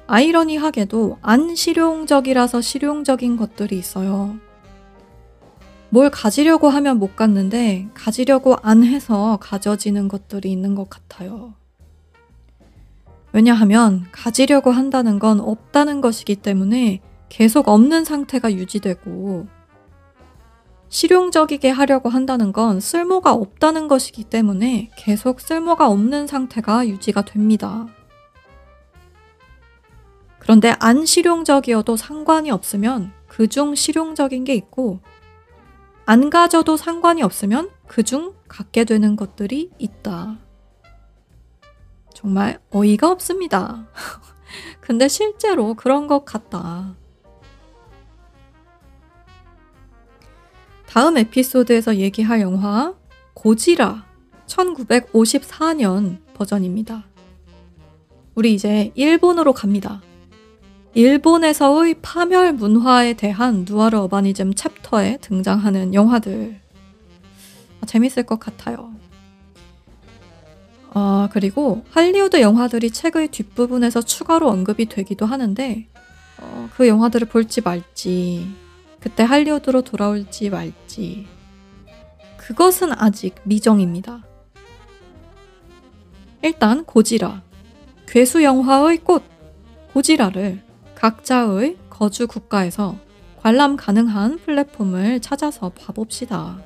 [0.07, 4.37] 아이러니하게도 안 실용적이라서 실용적인 것들이 있어요.
[5.91, 11.55] 뭘 가지려고 하면 못 갖는데 가지려고 안 해서 가져지는 것들이 있는 것 같아요.
[13.33, 17.03] 왜냐하면 가지려고 한다는 건 없다는 것이기 때문에
[17.33, 19.47] 계속 없는 상태가 유지되고
[20.91, 27.87] 실용적이게 하려고 한다는 건 쓸모가 없다는 것이기 때문에 계속 쓸모가 없는 상태가 유지가 됩니다.
[30.41, 35.01] 그런데 안 실용적이어도 상관이 없으면 그중 실용적인 게 있고
[36.05, 40.37] 안 가져도 상관이 없으면 그중 갖게 되는 것들이 있다.
[42.13, 43.89] 정말 어이가 없습니다.
[44.83, 46.95] 근데 실제로 그런 것 같다.
[50.93, 52.93] 다음 에피소드에서 얘기할 영화
[53.33, 54.05] 고지라
[54.47, 57.05] 1954년 버전입니다.
[58.35, 60.03] 우리 이제 일본으로 갑니다.
[60.93, 66.61] 일본에서의 파멸 문화에 대한 누아르 어바니즘 챕터에 등장하는 영화들.
[67.81, 68.93] 아, 재밌을 것 같아요.
[70.91, 75.89] 아, 그리고 할리우드 영화들이 책의 뒷부분에서 추가로 언급이 되기도 하는데,
[76.37, 78.61] 어, 그 영화들을 볼지 말지,
[79.03, 81.27] 그때 할리우드로 돌아올지 말지.
[82.37, 84.25] 그것은 아직 미정입니다.
[86.43, 87.43] 일단 고지라.
[88.07, 89.25] 괴수 영화의 꽃
[89.93, 90.63] 고지라를
[90.95, 92.97] 각자의 거주 국가에서
[93.41, 96.63] 관람 가능한 플랫폼을 찾아서 봐봅시다.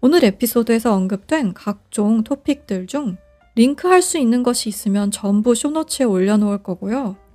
[0.00, 3.16] 오늘 에피소드에서 언급된 각종 토픽들 중
[3.54, 7.27] 링크할 수 있는 것이 있으면 전부 쇼노츠에 올려놓을 거고요.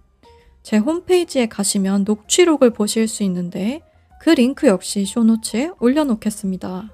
[0.63, 3.81] 제 홈페이지에 가시면 녹취록을 보실 수 있는데
[4.19, 6.89] 그 링크 역시 쇼노츠에 올려놓겠습니다.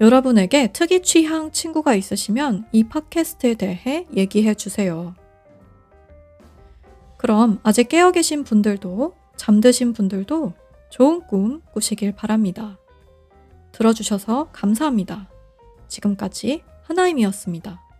[0.00, 5.14] 여러분에게 특이 취향 친구가 있으시면 이 팟캐스트에 대해 얘기해 주세요.
[7.18, 10.54] 그럼 아직 깨어 계신 분들도 잠드신 분들도
[10.90, 12.76] 좋은 꿈 꾸시길 바랍니다.
[13.70, 15.28] 들어주셔서 감사합니다.
[15.86, 17.91] 지금까지 하나임이었습니다.